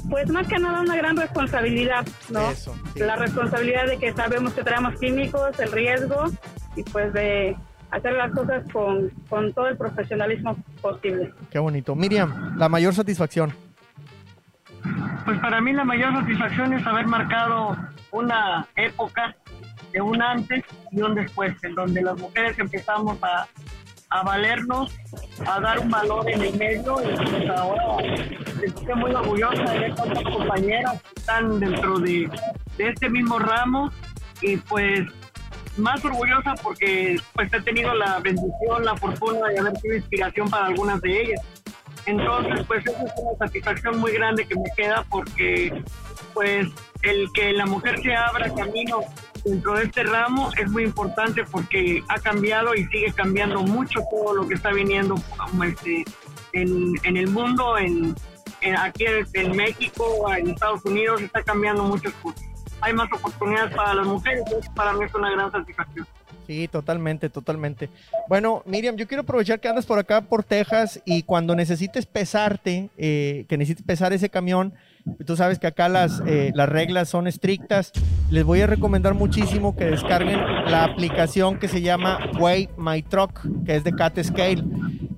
pues 0.09 0.29
más 0.29 0.47
que 0.47 0.57
nada 0.59 0.81
una 0.81 0.95
gran 0.95 1.15
responsabilidad, 1.17 2.05
¿no? 2.29 2.51
Eso. 2.51 2.75
sí. 2.93 2.99
La 2.99 3.15
responsabilidad 3.15 3.87
de 3.87 3.97
que 3.97 4.13
sabemos 4.13 4.53
que 4.53 4.63
traemos 4.63 4.93
químicos, 4.99 5.57
el 5.59 5.71
riesgo 5.71 6.25
y 6.75 6.83
pues 6.83 7.13
de 7.13 7.55
hacer 7.93 8.13
las 8.13 8.31
cosas 8.31 8.63
con, 8.71 9.09
con 9.29 9.53
todo 9.53 9.67
el 9.67 9.77
profesionalismo 9.77 10.57
posible. 10.81 11.31
Qué 11.51 11.59
bonito. 11.59 11.95
Miriam, 11.95 12.57
la 12.57 12.67
mayor 12.67 12.93
satisfacción. 12.93 13.53
Pues 15.25 15.39
para 15.39 15.61
mí 15.61 15.73
la 15.73 15.85
mayor 15.85 16.11
satisfacción 16.13 16.73
es 16.73 16.85
haber 16.87 17.05
marcado 17.05 17.77
una 18.11 18.67
época 18.75 19.35
de 19.91 20.01
un 20.01 20.21
antes 20.21 20.63
y 20.91 21.01
un 21.01 21.13
después, 21.13 21.53
en 21.63 21.75
donde 21.75 22.01
las 22.01 22.19
mujeres 22.19 22.57
empezamos 22.57 23.17
a, 23.21 23.47
a 24.09 24.23
valernos, 24.23 24.91
a 25.45 25.59
dar 25.59 25.79
un 25.79 25.91
valor 25.91 26.27
en 26.29 26.41
el 26.41 26.57
medio 26.57 26.97
y 26.99 27.15
pues 27.15 27.49
ahora 27.49 27.97
estoy 28.63 28.95
muy 28.95 29.11
orgullosa 29.13 29.63
de 29.71 29.79
ver 29.79 29.95
tantas 29.95 30.23
compañeras 30.23 31.01
que 31.01 31.19
están 31.19 31.59
dentro 31.59 31.99
de, 31.99 32.27
de 32.77 32.89
este 32.89 33.07
mismo 33.07 33.37
ramo 33.37 33.91
y 34.41 34.57
pues 34.57 35.07
más 35.77 36.03
orgullosa 36.05 36.53
porque 36.61 37.17
pues 37.33 37.51
he 37.53 37.61
tenido 37.61 37.93
la 37.95 38.19
bendición, 38.19 38.83
la 38.83 38.95
fortuna 38.97 39.47
de 39.49 39.59
haber 39.59 39.75
sido 39.77 39.95
inspiración 39.95 40.49
para 40.49 40.67
algunas 40.67 41.01
de 41.01 41.21
ellas. 41.21 41.41
Entonces, 42.05 42.65
pues 42.67 42.85
eso 42.85 42.97
es 43.05 43.11
una 43.17 43.37
satisfacción 43.47 43.97
muy 43.99 44.11
grande 44.11 44.45
que 44.45 44.55
me 44.55 44.69
queda 44.75 45.05
porque, 45.09 45.83
pues, 46.33 46.67
el 47.01 47.27
que 47.33 47.53
la 47.53 47.65
mujer 47.65 48.01
se 48.01 48.13
abra 48.13 48.53
camino 48.53 48.99
dentro 49.45 49.75
de 49.75 49.85
este 49.85 50.03
ramo 50.03 50.49
es 50.57 50.69
muy 50.69 50.83
importante 50.83 51.43
porque 51.45 52.03
ha 52.09 52.19
cambiado 52.19 52.75
y 52.75 52.85
sigue 52.87 53.11
cambiando 53.13 53.61
mucho 53.61 54.01
todo 54.11 54.33
lo 54.35 54.47
que 54.47 54.55
está 54.55 54.71
viniendo 54.71 55.15
este, 55.65 56.03
en, 56.53 56.93
en 57.03 57.17
el 57.17 57.27
mundo, 57.29 57.77
en, 57.77 58.13
en- 58.61 58.75
aquí 58.77 59.05
en, 59.05 59.25
en 59.33 59.55
México, 59.55 60.25
en 60.35 60.49
Estados 60.49 60.83
Unidos, 60.85 61.21
está 61.21 61.41
cambiando 61.41 61.83
muchas 61.83 62.13
cosas. 62.15 62.43
Hay 62.83 62.93
más 62.93 63.07
oportunidades 63.13 63.73
para 63.73 63.93
las 63.93 64.05
mujeres 64.05 64.43
para 64.75 64.91
mí 64.91 65.05
es 65.05 65.15
una 65.15 65.31
gran 65.31 65.49
satisfacción. 65.49 66.05
Sí, 66.45 66.67
totalmente, 66.67 67.29
totalmente. 67.29 67.89
Bueno, 68.27 68.61
Miriam, 68.65 68.97
yo 68.97 69.07
quiero 69.07 69.21
aprovechar 69.21 69.61
que 69.61 69.69
andas 69.69 69.85
por 69.85 69.99
acá, 69.99 70.19
por 70.19 70.43
Texas, 70.43 71.01
y 71.05 71.23
cuando 71.23 71.55
necesites 71.55 72.05
pesarte, 72.05 72.89
eh, 72.97 73.45
que 73.47 73.57
necesites 73.57 73.85
pesar 73.85 74.11
ese 74.11 74.29
camión, 74.29 74.73
tú 75.25 75.35
sabes 75.35 75.59
que 75.59 75.67
acá 75.67 75.89
las, 75.89 76.21
eh, 76.25 76.51
las 76.55 76.69
reglas 76.69 77.09
son 77.09 77.27
estrictas, 77.27 77.91
les 78.29 78.43
voy 78.43 78.61
a 78.61 78.67
recomendar 78.67 79.13
muchísimo 79.13 79.75
que 79.75 79.85
descarguen 79.85 80.39
la 80.69 80.83
aplicación 80.83 81.59
que 81.59 81.67
se 81.67 81.81
llama 81.81 82.19
Weigh 82.39 82.69
My 82.77 83.01
Truck, 83.01 83.41
que 83.65 83.75
es 83.75 83.83
de 83.83 83.93
Cat 83.93 84.19
Scale. 84.21 84.63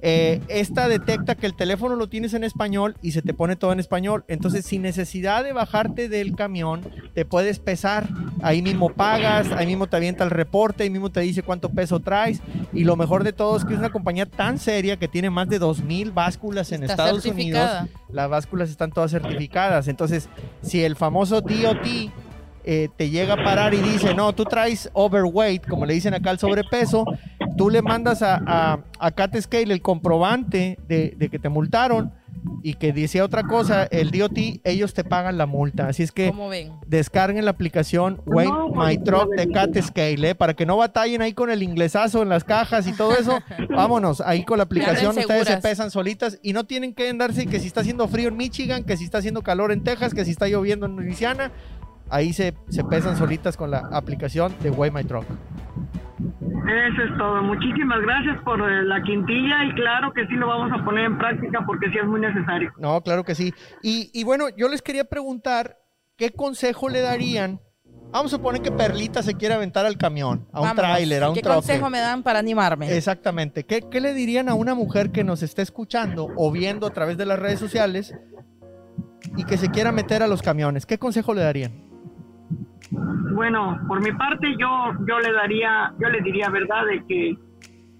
Eh, 0.07 0.39
esta 0.49 0.87
detecta 0.87 1.33
que 1.33 1.47
el 1.47 1.55
teléfono 1.55 1.95
lo 1.95 2.07
tienes 2.07 2.35
en 2.35 2.43
español 2.43 2.95
y 3.01 3.13
se 3.13 3.23
te 3.23 3.33
pone 3.33 3.55
todo 3.55 3.73
en 3.73 3.79
español. 3.79 4.23
Entonces, 4.27 4.63
sin 4.63 4.83
necesidad 4.83 5.43
de 5.43 5.51
bajarte 5.51 6.09
del 6.09 6.35
camión, 6.35 6.81
te 7.15 7.25
puedes 7.25 7.57
pesar. 7.57 8.07
Ahí 8.43 8.61
mismo 8.61 8.89
pagas, 8.89 9.51
ahí 9.51 9.65
mismo 9.65 9.87
te 9.87 9.95
avienta 9.95 10.23
el 10.23 10.29
reporte, 10.29 10.83
ahí 10.83 10.91
mismo 10.91 11.09
te 11.09 11.21
dice 11.21 11.41
cuánto 11.41 11.69
peso 11.69 12.01
traes. 12.01 12.39
Y 12.71 12.83
lo 12.83 12.95
mejor 12.95 13.23
de 13.23 13.33
todo 13.33 13.57
es 13.57 13.65
que 13.65 13.73
es 13.73 13.79
una 13.79 13.89
compañía 13.89 14.27
tan 14.27 14.59
seria 14.59 14.97
que 14.97 15.07
tiene 15.07 15.31
más 15.31 15.49
de 15.49 15.59
2.000 15.59 16.13
básculas 16.13 16.71
en 16.71 16.83
Está 16.83 16.93
Estados. 16.93 17.25
Unidos. 17.25 17.89
Las 18.15 18.29
básculas 18.29 18.69
están 18.69 18.91
todas 18.91 19.11
certificadas. 19.11 19.89
Entonces, 19.89 20.29
si 20.61 20.83
el 20.83 20.95
famoso 20.95 21.41
DOT 21.41 21.85
eh, 22.63 22.89
te 22.95 23.09
llega 23.09 23.33
a 23.33 23.43
parar 23.43 23.73
y 23.73 23.77
dice, 23.77 24.15
no, 24.15 24.33
tú 24.33 24.45
traes 24.45 24.89
overweight, 24.93 25.67
como 25.67 25.85
le 25.85 25.93
dicen 25.93 26.13
acá 26.13 26.29
al 26.29 26.39
sobrepeso, 26.39 27.05
tú 27.57 27.69
le 27.69 27.81
mandas 27.81 28.21
a, 28.21 28.41
a, 28.47 28.79
a 28.99 29.11
Cat 29.11 29.35
Scale 29.39 29.73
el 29.73 29.81
comprobante 29.81 30.79
de 30.87 31.29
que 31.29 31.39
te 31.39 31.49
multaron, 31.49 32.13
y 32.63 32.75
que 32.75 32.93
decía 32.93 33.23
otra 33.23 33.43
cosa, 33.43 33.83
el 33.83 34.11
DOT, 34.11 34.37
ellos 34.63 34.93
te 34.93 35.03
pagan 35.03 35.37
la 35.37 35.45
multa. 35.45 35.87
Así 35.87 36.03
es 36.03 36.11
que 36.11 36.33
descarguen 36.87 37.45
la 37.45 37.51
aplicación 37.51 38.21
Wayne 38.25 38.51
No, 38.51 38.69
My 38.69 38.95
pues, 38.95 39.03
Truck 39.03 39.29
no, 39.29 39.35
de 39.35 39.51
Cat. 39.51 39.75
Scale, 39.81 40.29
¿eh? 40.29 40.35
para 40.35 40.53
que 40.53 40.65
no 40.65 40.77
batallen 40.77 41.21
ahí 41.21 41.33
con 41.33 41.49
el 41.49 41.61
inglesazo 41.61 42.21
en 42.21 42.29
las 42.29 42.43
cajas 42.43 42.87
y 42.87 42.93
todo 42.93 43.15
eso. 43.15 43.39
Vámonos, 43.69 44.21
ahí 44.21 44.43
con 44.43 44.57
la 44.57 44.63
aplicación 44.63 45.17
ustedes 45.17 45.47
se 45.47 45.57
pesan 45.57 45.91
solitas 45.91 46.39
y 46.41 46.53
no 46.53 46.63
tienen 46.63 46.93
que 46.93 47.09
andarse 47.09 47.45
que 47.45 47.59
si 47.59 47.67
está 47.67 47.81
haciendo 47.81 48.07
frío 48.07 48.29
en 48.29 48.37
Michigan, 48.37 48.83
que 48.83 48.97
si 48.97 49.03
está 49.03 49.19
haciendo 49.19 49.41
calor 49.41 49.71
en 49.71 49.83
Texas, 49.83 50.13
que 50.13 50.25
si 50.25 50.31
está 50.31 50.47
lloviendo 50.47 50.85
en 50.85 50.95
Luisiana. 50.95 51.51
Ahí 52.09 52.33
se, 52.33 52.53
se 52.69 52.83
pesan 52.83 53.17
solitas 53.17 53.57
con 53.57 53.71
la 53.71 53.79
aplicación 53.91 54.55
de 54.61 54.69
Wayne 54.69 55.01
My 55.01 55.03
Truck. 55.03 55.25
Eso 56.67 57.01
es 57.03 57.17
todo. 57.17 57.43
Muchísimas 57.43 58.01
gracias 58.01 58.37
por 58.43 58.59
eh, 58.59 58.83
la 58.83 59.01
quintilla 59.03 59.65
y 59.65 59.73
claro 59.75 60.11
que 60.13 60.25
sí 60.27 60.33
lo 60.33 60.47
vamos 60.47 60.71
a 60.71 60.83
poner 60.83 61.05
en 61.05 61.17
práctica 61.17 61.63
porque 61.65 61.89
sí 61.91 61.97
es 61.97 62.05
muy 62.07 62.19
necesario. 62.19 62.71
No, 62.77 63.01
claro 63.01 63.23
que 63.23 63.35
sí. 63.35 63.53
Y, 63.83 64.09
y 64.13 64.23
bueno, 64.23 64.45
yo 64.57 64.67
les 64.67 64.81
quería 64.81 65.05
preguntar, 65.05 65.77
¿qué 66.17 66.31
consejo 66.31 66.89
le 66.89 67.01
darían? 67.01 67.59
Vamos 68.11 68.33
a 68.33 68.37
suponer 68.37 68.61
que 68.61 68.71
Perlita 68.71 69.21
se 69.23 69.35
quiere 69.35 69.55
aventar 69.55 69.85
al 69.85 69.97
camión, 69.97 70.47
a 70.53 70.61
un 70.61 70.75
tráiler, 70.75 71.23
a 71.23 71.29
un 71.29 71.35
¿Qué 71.35 71.41
troque. 71.41 71.55
consejo 71.55 71.89
me 71.89 71.99
dan 71.99 72.23
para 72.23 72.39
animarme? 72.39 72.95
Exactamente. 72.95 73.65
¿Qué, 73.65 73.81
qué 73.91 73.99
le 73.99 74.13
dirían 74.13 74.47
a 74.47 74.53
una 74.53 74.73
mujer 74.73 75.11
que 75.11 75.23
nos 75.23 75.43
esté 75.43 75.61
escuchando 75.63 76.29
o 76.37 76.51
viendo 76.51 76.87
a 76.87 76.91
través 76.91 77.17
de 77.17 77.25
las 77.25 77.37
redes 77.37 77.59
sociales 77.59 78.15
y 79.35 79.43
que 79.43 79.57
se 79.57 79.69
quiera 79.69 79.91
meter 79.91 80.23
a 80.23 80.27
los 80.27 80.41
camiones? 80.41 80.85
¿Qué 80.85 80.97
consejo 80.97 81.33
le 81.33 81.41
darían? 81.41 81.73
Bueno, 83.33 83.79
por 83.87 84.01
mi 84.01 84.11
parte 84.11 84.55
yo 84.57 84.93
yo 85.07 85.19
le 85.19 85.31
daría, 85.33 85.93
yo 85.99 86.09
le 86.09 86.21
diría 86.21 86.49
verdad 86.49 86.85
de 86.85 87.05
que 87.05 87.37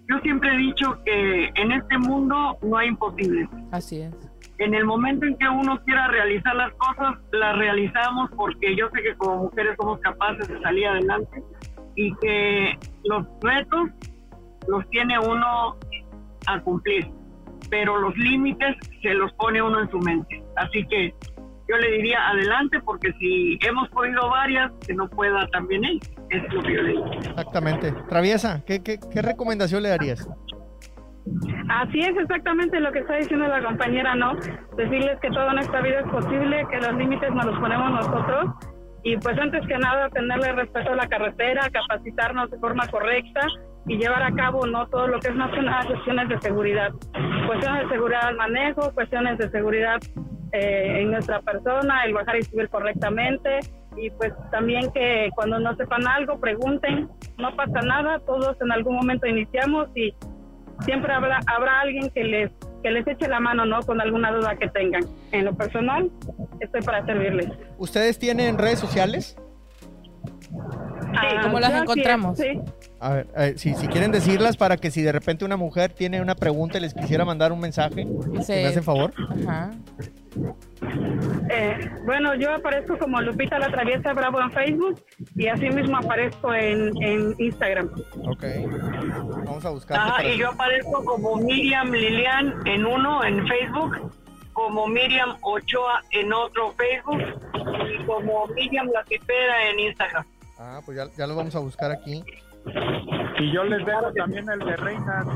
yo 0.07 0.19
siempre 0.19 0.53
he 0.53 0.57
dicho 0.57 0.97
que 1.03 1.51
en 1.55 1.71
este 1.71 1.97
mundo 1.97 2.57
no 2.61 2.77
hay 2.77 2.89
imposibles. 2.89 3.49
Así 3.71 4.01
es. 4.01 4.13
En 4.57 4.73
el 4.73 4.85
momento 4.85 5.25
en 5.25 5.35
que 5.37 5.49
uno 5.49 5.81
quiera 5.83 6.07
realizar 6.07 6.55
las 6.55 6.71
cosas, 6.73 7.17
las 7.31 7.57
realizamos 7.57 8.29
porque 8.35 8.75
yo 8.75 8.89
sé 8.91 9.01
que 9.01 9.15
como 9.15 9.43
mujeres 9.43 9.75
somos 9.77 9.99
capaces 9.99 10.47
de 10.47 10.61
salir 10.61 10.87
adelante 10.87 11.43
y 11.95 12.15
que 12.17 12.77
los 13.03 13.25
retos 13.41 13.89
los 14.67 14.87
tiene 14.89 15.19
uno 15.19 15.75
a 16.47 16.59
cumplir, 16.61 17.07
pero 17.69 17.97
los 17.97 18.15
límites 18.17 18.77
se 19.01 19.13
los 19.13 19.33
pone 19.33 19.61
uno 19.61 19.81
en 19.81 19.89
su 19.89 19.99
mente. 19.99 20.43
Así 20.55 20.85
que 20.87 21.13
yo 21.67 21.77
le 21.77 21.91
diría 21.91 22.27
adelante 22.29 22.79
porque 22.85 23.11
si 23.19 23.57
hemos 23.65 23.89
podido 23.89 24.29
varias, 24.29 24.71
que 24.87 24.93
no 24.93 25.09
pueda 25.09 25.47
también 25.47 25.83
él. 25.85 25.99
Es 26.29 26.53
lo 26.53 26.61
que 26.61 26.73
yo 26.73 26.81
le 26.81 26.89
digo. 26.91 27.11
Exactamente. 27.13 27.93
Traviesa, 28.09 28.63
¿qué, 28.65 28.83
qué, 28.83 28.99
qué 29.11 29.21
recomendación 29.21 29.83
le 29.83 29.89
darías? 29.89 30.27
Así 31.69 31.99
es 31.99 32.15
exactamente 32.17 32.79
lo 32.79 32.91
que 32.91 32.99
está 32.99 33.15
diciendo 33.15 33.47
la 33.47 33.63
compañera, 33.63 34.13
¿no? 34.15 34.35
Decirles 34.77 35.19
que 35.21 35.29
todo 35.29 35.49
en 35.51 35.59
esta 35.59 35.81
vida 35.81 36.01
es 36.01 36.07
posible, 36.07 36.65
que 36.69 36.77
los 36.77 36.93
límites 36.95 37.33
nos 37.33 37.45
los 37.45 37.59
ponemos 37.59 37.91
nosotros 37.91 38.51
y 39.03 39.17
pues 39.17 39.37
antes 39.37 39.65
que 39.67 39.77
nada 39.77 40.09
tenerle 40.09 40.51
respeto 40.53 40.91
a 40.91 40.95
la 40.95 41.07
carretera, 41.07 41.69
capacitarnos 41.71 42.49
de 42.49 42.57
forma 42.57 42.87
correcta 42.87 43.41
y 43.87 43.97
llevar 43.97 44.23
a 44.23 44.31
cabo 44.31 44.65
no 44.65 44.87
todo 44.87 45.07
lo 45.07 45.19
que 45.19 45.27
es 45.27 45.35
más 45.35 45.51
que 45.51 45.61
nada 45.61 45.85
cuestiones 45.85 46.27
de 46.27 46.39
seguridad, 46.41 46.91
cuestiones 47.45 47.83
de 47.83 47.89
seguridad 47.89 48.27
al 48.27 48.35
manejo, 48.35 48.91
cuestiones 48.93 49.37
de 49.37 49.49
seguridad 49.51 49.99
eh, 50.55 51.01
en 51.01 51.11
nuestra 51.11 51.41
persona, 51.41 52.05
el 52.05 52.13
bajar 52.13 52.37
y 52.37 52.43
subir 52.43 52.69
correctamente 52.69 53.59
y 53.97 54.09
pues 54.11 54.33
también 54.51 54.91
que 54.91 55.29
cuando 55.35 55.59
no 55.59 55.75
sepan 55.75 56.07
algo 56.07 56.39
pregunten, 56.39 57.09
no 57.37 57.55
pasa 57.55 57.81
nada, 57.81 58.19
todos 58.19 58.55
en 58.61 58.71
algún 58.71 58.95
momento 58.95 59.25
iniciamos 59.27 59.89
y 59.95 60.13
siempre 60.81 61.13
habrá, 61.13 61.39
habrá 61.47 61.81
alguien 61.81 62.09
que 62.09 62.23
les 62.23 62.51
que 62.83 62.91
les 62.91 63.07
eche 63.07 63.27
la 63.27 63.39
mano, 63.39 63.65
¿no? 63.65 63.79
Con 63.81 63.99
alguna 63.99 64.31
duda 64.31 64.55
que 64.57 64.67
tengan. 64.67 65.03
En 65.31 65.45
lo 65.45 65.55
personal, 65.55 66.11
estoy 66.59 66.83
para 66.83 67.03
servirles. 67.03 67.49
¿Ustedes 67.79 68.19
tienen 68.19 68.59
redes 68.59 68.77
sociales? 68.77 69.35
Ah, 71.17 71.41
¿cómo 71.43 71.59
las 71.59 71.73
así 71.73 72.01
es, 72.01 72.57
sí. 72.95 73.01
A 73.01 73.09
ver, 73.13 73.27
eh, 73.37 73.53
si, 73.57 73.73
si 73.75 73.87
quieren 73.87 74.11
decirlas 74.11 74.57
para 74.57 74.77
que 74.77 74.89
si 74.91 75.01
de 75.01 75.11
repente 75.11 75.45
una 75.45 75.57
mujer 75.57 75.91
tiene 75.93 76.21
una 76.21 76.35
pregunta 76.35 76.77
y 76.77 76.81
les 76.81 76.93
quisiera 76.93 77.25
mandar 77.25 77.51
un 77.51 77.59
mensaje, 77.59 78.05
Dice- 78.31 78.61
¿me 78.63 78.67
hacen 78.67 78.83
favor? 78.83 79.13
Ajá. 79.47 79.71
Eh, 81.49 81.89
bueno, 82.05 82.35
yo 82.35 82.53
aparezco 82.53 82.97
como 82.97 83.21
Lupita 83.21 83.59
la 83.59 83.69
Traviesa 83.69 84.13
Bravo 84.13 84.41
en 84.41 84.51
Facebook 84.51 85.01
y 85.35 85.47
así 85.47 85.69
mismo 85.69 85.97
aparezco 85.97 86.53
en, 86.53 86.91
en 87.01 87.35
Instagram. 87.39 87.89
Ok. 88.27 88.43
Vamos 89.45 89.65
a 89.65 89.69
buscar. 89.69 89.97
Ajá, 89.97 90.25
y 90.25 90.37
yo 90.37 90.49
aparezco 90.49 91.03
como 91.05 91.37
Miriam 91.37 91.91
Lilian 91.91 92.53
en 92.65 92.85
uno 92.85 93.23
en 93.23 93.47
Facebook, 93.47 94.11
como 94.53 94.87
Miriam 94.87 95.37
Ochoa 95.41 96.01
en 96.11 96.33
otro 96.33 96.73
Facebook 96.73 97.21
y 97.89 98.03
como 98.05 98.47
Miriam 98.47 98.87
La 98.93 99.03
Pipera 99.03 99.69
en 99.69 99.79
Instagram. 99.79 100.25
Ah, 100.57 100.81
pues 100.85 100.97
ya, 100.97 101.05
ya 101.17 101.27
lo 101.27 101.35
vamos 101.35 101.55
a 101.55 101.59
buscar 101.59 101.91
aquí. 101.91 102.23
Y 103.39 103.51
yo 103.53 103.63
les 103.63 103.85
dejo 103.85 104.11
también 104.13 104.49
el 104.49 104.59
de 104.59 104.75
Reinas, 104.77 105.27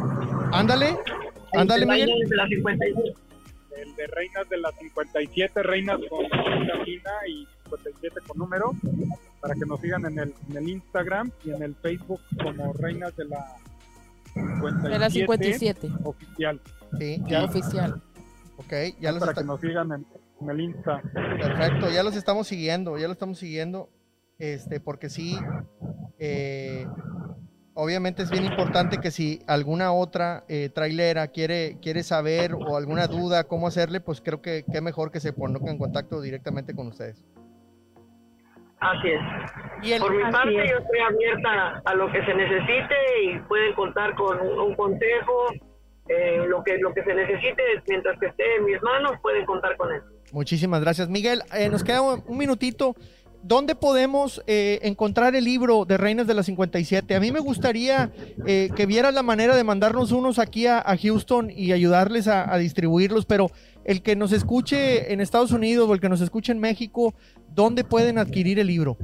Ándale, 0.52 0.98
ándale, 1.54 1.86
Miguel. 1.86 2.28
de 2.28 2.36
la 2.36 2.48
57. 2.48 3.14
el 3.82 3.96
de 3.96 4.08
Reinas 4.08 4.50
de 4.50 4.58
las 4.58 4.76
57, 4.78 5.64
Reinas 5.64 6.00
con 6.10 6.24
latina 6.68 7.12
y 7.28 7.46
57 7.66 8.16
con 8.28 8.38
número, 8.38 8.72
para 9.42 9.54
que 9.54 9.62
nos 9.68 9.80
sigan 9.82 10.06
en 10.06 10.20
el, 10.20 10.34
en 10.50 10.58
el 10.58 10.70
Instagram 10.70 11.32
y 11.46 11.52
en 11.52 11.64
el 11.64 11.76
Facebook 11.76 12.20
como 12.44 12.74
Reinas 12.74 13.16
de 13.16 13.26
la 13.26 13.46
57, 14.34 14.90
De 14.90 15.00
la 15.00 15.10
57. 15.10 15.90
oficial, 16.04 16.62
Sí, 17.00 17.22
Ya 17.28 17.44
oficial. 17.44 18.02
Ok, 18.58 18.74
ya 19.00 19.12
los 19.12 19.20
para 19.20 19.32
está- 19.32 19.42
que 19.42 19.48
nos 19.48 19.62
sigan 19.62 19.92
en, 19.94 20.06
en 20.42 20.50
el 20.50 20.60
Insta. 20.62 21.02
Perfecto, 21.14 21.90
ya 21.92 22.04
los 22.04 22.16
estamos 22.16 22.48
siguiendo, 22.48 22.98
ya 22.98 23.08
lo 23.08 23.14
estamos 23.14 23.38
siguiendo. 23.38 23.90
Este, 24.40 24.80
porque 24.80 25.10
sí, 25.10 25.38
eh, 26.18 26.88
obviamente 27.74 28.24
es 28.24 28.32
bien 28.32 28.46
importante 28.46 28.98
que 29.00 29.12
si 29.12 29.42
alguna 29.48 29.92
otra 29.92 30.46
eh, 30.48 30.70
trailera 30.74 31.28
quiere, 31.28 31.78
quiere 31.82 32.04
saber 32.04 32.54
o 32.54 32.78
alguna 32.78 33.08
duda 33.08 33.44
cómo 33.44 33.68
hacerle, 33.68 34.00
pues 34.00 34.22
creo 34.22 34.42
que 34.42 34.64
qué 34.72 34.80
mejor 34.82 35.12
que 35.12 35.20
se 35.20 35.34
ponga 35.34 35.60
en 35.70 35.78
contacto 35.78 36.22
directamente 36.22 36.74
con 36.74 36.88
ustedes. 36.88 37.26
Así 38.80 39.10
es. 39.10 39.20
Y 39.84 39.92
el, 39.92 40.00
Por 40.02 40.16
mi 40.16 40.24
Así 40.24 40.32
parte, 40.32 40.64
es. 40.64 40.72
yo 40.72 40.78
estoy 40.78 41.00
abierta 41.00 41.82
a 41.84 41.94
lo 41.96 42.10
que 42.12 42.24
se 42.26 42.34
necesite 42.34 42.96
y 43.26 43.40
pueden 43.40 43.74
contar 43.74 44.16
con 44.16 44.40
un, 44.40 44.58
un 44.58 44.76
consejo, 44.76 45.50
eh, 46.08 46.46
lo 46.48 46.64
que 46.64 46.78
lo 46.78 46.94
que 46.94 47.04
se 47.04 47.14
necesite, 47.14 47.62
mientras 47.90 48.18
que 48.20 48.28
esté 48.28 48.56
en 48.56 48.64
mis 48.66 48.82
manos, 48.82 49.20
pueden 49.22 49.46
contar 49.46 49.76
con 49.76 49.92
él. 49.94 50.02
muchísimas 50.32 50.80
gracias. 50.80 51.10
Miguel, 51.10 51.42
eh, 51.54 51.68
nos 51.70 51.84
queda 51.84 52.02
un, 52.02 52.24
un 52.26 52.38
minutito. 52.38 52.96
¿Dónde 53.42 53.74
podemos 53.74 54.44
eh, 54.48 54.80
encontrar 54.84 55.34
el 55.34 55.46
libro 55.46 55.86
de 55.86 55.98
Reinas 55.98 56.28
de 56.28 56.34
la 56.34 56.44
57? 56.44 57.16
A 57.16 57.20
mí 57.20 57.32
me 57.32 57.40
gustaría 57.40 58.12
eh, 58.46 58.70
que 58.76 58.86
vieras 58.86 59.14
la 59.14 59.24
manera 59.24 59.56
de 59.56 59.64
mandarnos 59.64 60.12
unos 60.12 60.40
aquí 60.40 60.68
a, 60.68 60.84
Houston 61.02 61.50
y 61.50 61.72
ayudarles 61.72 62.28
a, 62.28 62.56
distribuirlos, 62.58 63.26
pero 63.26 63.50
el 63.86 64.02
que 64.02 64.16
nos 64.16 64.34
escuche 64.34 65.14
en 65.14 65.22
Estados 65.22 65.52
Unidos 65.52 65.90
o 65.90 65.94
el 65.94 66.02
que 66.02 66.10
nos 66.10 66.20
escuche 66.22 66.52
en 66.52 66.60
México, 66.60 67.14
¿dónde 67.56 67.84
pueden 67.86 68.18
adquirir 68.18 68.60
el 68.60 68.68
libro? 68.68 68.98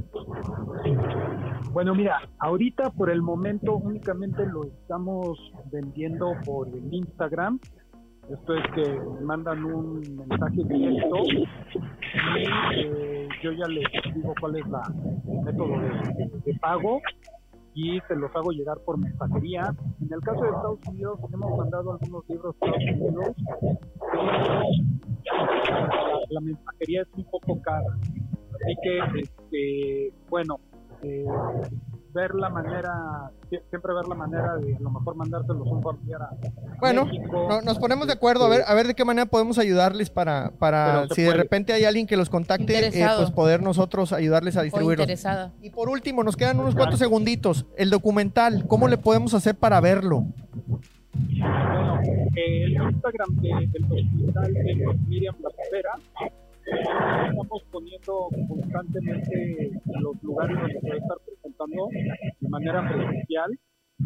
Bueno, 1.72 1.94
mira, 1.94 2.28
ahorita 2.38 2.90
por 2.90 3.10
el 3.10 3.22
momento 3.22 3.76
únicamente 3.76 4.46
lo 4.46 4.64
estamos 4.64 5.38
vendiendo 5.70 6.32
por 6.44 6.68
Instagram. 6.90 7.58
Esto 8.28 8.54
es 8.54 8.64
que 8.74 9.00
mandan 9.22 9.64
un 9.64 10.00
mensaje 10.28 10.64
directo 10.64 11.16
y 11.30 11.46
eh, 12.74 13.28
yo 13.42 13.52
ya 13.52 13.68
les 13.68 13.84
digo 14.14 14.34
cuál 14.40 14.56
es 14.56 14.66
la, 14.68 14.82
el 15.28 15.42
método 15.42 15.78
de, 16.44 16.54
pago 16.60 17.00
y 17.74 18.00
se 18.08 18.16
los 18.16 18.34
hago 18.34 18.50
llegar 18.50 18.78
por 18.84 18.98
mensajería. 18.98 19.72
En 20.00 20.12
el 20.12 20.20
caso 20.20 20.40
de 20.40 20.48
Estados 20.48 20.80
Unidos 20.88 21.20
hemos 21.32 21.56
mandado 21.56 21.92
algunos 21.92 22.28
libros 22.28 22.56
a 22.62 22.66
Estados 22.66 23.00
Unidos, 23.00 23.36
pero 24.10 24.22
la, 25.70 26.20
la 26.30 26.40
mensajería 26.40 27.02
es 27.02 27.08
un 27.16 27.24
poco 27.30 27.62
cara. 27.62 27.96
Así 28.54 28.74
que, 28.82 29.20
este, 29.20 30.12
bueno, 30.28 30.58
eh, 31.02 31.26
ver 32.16 32.34
la 32.34 32.48
manera, 32.48 33.30
sie- 33.50 33.60
siempre 33.68 33.92
ver 33.94 34.06
la 34.08 34.14
manera 34.14 34.56
de 34.56 34.74
a 34.74 34.80
lo 34.80 34.90
mejor 34.90 35.14
mandárselos 35.16 35.66
un 35.66 35.82
familiar 35.82 36.22
a 36.22 36.30
Bueno, 36.80 37.04
México. 37.04 37.46
no- 37.48 37.60
nos 37.60 37.78
ponemos 37.78 38.06
de 38.06 38.14
acuerdo 38.14 38.46
a 38.46 38.48
ver, 38.48 38.62
a 38.66 38.74
ver 38.74 38.86
de 38.86 38.94
qué 38.94 39.04
manera 39.04 39.26
podemos 39.26 39.58
ayudarles 39.58 40.08
para, 40.10 40.52
para 40.58 41.06
si 41.08 41.22
de 41.22 41.28
puede. 41.28 41.42
repente 41.42 41.72
hay 41.74 41.84
alguien 41.84 42.06
que 42.06 42.16
los 42.16 42.30
contacte, 42.30 42.88
eh, 42.88 43.06
pues 43.18 43.30
poder 43.30 43.62
nosotros 43.62 44.12
ayudarles 44.12 44.56
a 44.56 44.62
distribuirlos. 44.62 45.06
Y 45.60 45.70
por 45.70 45.88
último, 45.90 46.24
nos 46.24 46.36
quedan 46.36 46.58
unos 46.58 46.74
cuantos 46.74 46.98
segunditos. 46.98 47.66
El 47.76 47.90
documental, 47.90 48.66
¿cómo 48.66 48.88
le 48.88 48.96
podemos 48.98 49.34
hacer 49.34 49.54
para 49.54 49.80
verlo? 49.80 50.24
Bueno, 51.14 52.00
eh, 52.34 52.64
el 52.64 52.72
Instagram 52.74 53.36
de- 53.40 53.68
del 53.72 53.84
hospital 53.84 54.52
de 54.54 54.98
Miriam 55.06 55.34
estamos 56.66 57.62
poniendo 57.70 58.28
constantemente 58.48 59.70
los 60.00 60.22
lugares 60.22 60.56
donde 60.58 60.80
se 60.80 60.88
va 60.88 60.94
a 60.94 60.98
estar 60.98 61.16
presentando 61.56 61.88
de 62.40 62.48
manera 62.48 62.88
presencial 62.88 63.58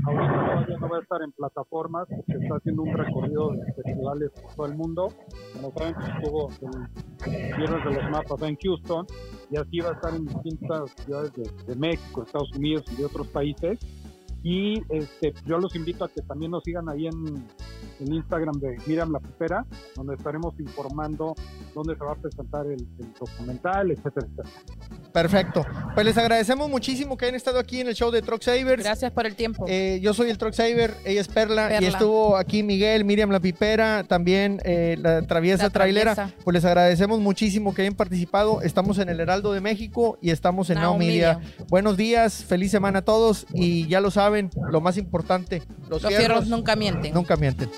Ahorita 0.06 0.32
todavía 0.32 0.76
no 0.78 0.88
va 0.88 0.98
a 0.98 1.00
estar 1.00 1.22
en 1.22 1.32
plataformas 1.32 2.06
porque 2.08 2.44
está 2.44 2.54
haciendo 2.56 2.82
un 2.82 2.96
recorrido 2.96 3.50
de 3.50 3.72
festivales 3.72 4.30
por 4.30 4.54
todo 4.54 4.66
el 4.66 4.74
mundo. 4.76 5.08
Como 5.52 5.72
saben, 5.72 5.94
estuvo 6.16 6.48
el 7.26 7.56
Viernes 7.56 7.84
de 7.84 7.94
los 7.94 8.10
Mapas 8.10 8.42
en 8.42 8.56
Houston 8.56 9.06
y 9.50 9.56
así 9.56 9.80
va 9.80 9.90
a 9.90 9.92
estar 9.94 10.14
en 10.14 10.26
distintas 10.26 10.90
ciudades 11.04 11.32
de, 11.32 11.50
de 11.66 11.74
México, 11.74 12.22
Estados 12.22 12.52
Unidos 12.52 12.84
y 12.92 12.96
de 12.96 13.04
otros 13.04 13.26
países. 13.28 13.80
Y 14.44 14.80
este, 14.90 15.34
yo 15.44 15.58
los 15.58 15.74
invito 15.74 16.04
a 16.04 16.08
que 16.08 16.22
también 16.22 16.52
nos 16.52 16.62
sigan 16.62 16.88
ahí 16.88 17.08
en, 17.08 17.44
en 17.98 18.14
Instagram 18.14 18.60
de 18.60 18.78
Miriam 18.86 19.10
La 19.10 19.18
Pipera, 19.18 19.66
donde 19.96 20.14
estaremos 20.14 20.58
informando 20.60 21.34
dónde 21.74 21.96
se 21.96 22.04
va 22.04 22.12
a 22.12 22.14
presentar 22.14 22.64
el, 22.66 22.80
el 23.00 23.12
documental, 23.18 23.90
etcétera, 23.90 24.26
etcétera. 24.26 24.79
Perfecto. 25.12 25.66
Pues 25.94 26.06
les 26.06 26.16
agradecemos 26.16 26.70
muchísimo 26.70 27.16
que 27.16 27.24
hayan 27.26 27.34
estado 27.34 27.58
aquí 27.58 27.80
en 27.80 27.88
el 27.88 27.94
show 27.94 28.10
de 28.10 28.22
Truck 28.22 28.42
Savers. 28.42 28.82
Gracias 28.84 29.10
por 29.12 29.26
el 29.26 29.34
tiempo. 29.34 29.64
Eh, 29.68 29.98
yo 30.02 30.14
soy 30.14 30.30
el 30.30 30.38
Truck 30.38 30.52
Saver, 30.52 30.94
ella 31.04 31.20
es 31.20 31.28
Perla, 31.28 31.80
y 31.80 31.86
estuvo 31.86 32.36
aquí 32.36 32.62
Miguel, 32.62 33.04
Miriam 33.04 33.30
La 33.30 33.40
Pipera, 33.40 34.04
también 34.04 34.60
eh, 34.64 34.96
la 35.00 35.22
Traviesa 35.22 35.64
La 35.64 35.70
Trailera. 35.70 36.14
Traviesa. 36.14 36.36
Pues 36.44 36.54
les 36.54 36.64
agradecemos 36.64 37.20
muchísimo 37.20 37.74
que 37.74 37.82
hayan 37.82 37.94
participado. 37.94 38.62
Estamos 38.62 38.98
en 38.98 39.08
el 39.08 39.20
Heraldo 39.20 39.52
de 39.52 39.60
México 39.60 40.18
y 40.22 40.30
estamos 40.30 40.70
en 40.70 40.76
Now, 40.76 40.90
Now 40.92 40.98
Media. 40.98 41.38
Media. 41.38 41.54
Buenos 41.68 41.96
días, 41.96 42.44
feliz 42.44 42.70
semana 42.70 43.00
a 43.00 43.02
todos 43.02 43.46
y 43.52 43.86
ya 43.88 44.00
lo 44.00 44.10
saben, 44.10 44.50
lo 44.70 44.80
más 44.80 44.96
importante, 44.96 45.62
los, 45.88 46.02
Los 46.02 46.14
fierros 46.14 46.46
nunca 46.46 46.76
mienten. 46.76 47.12
nunca 47.12 47.36
mienten. 47.36 47.68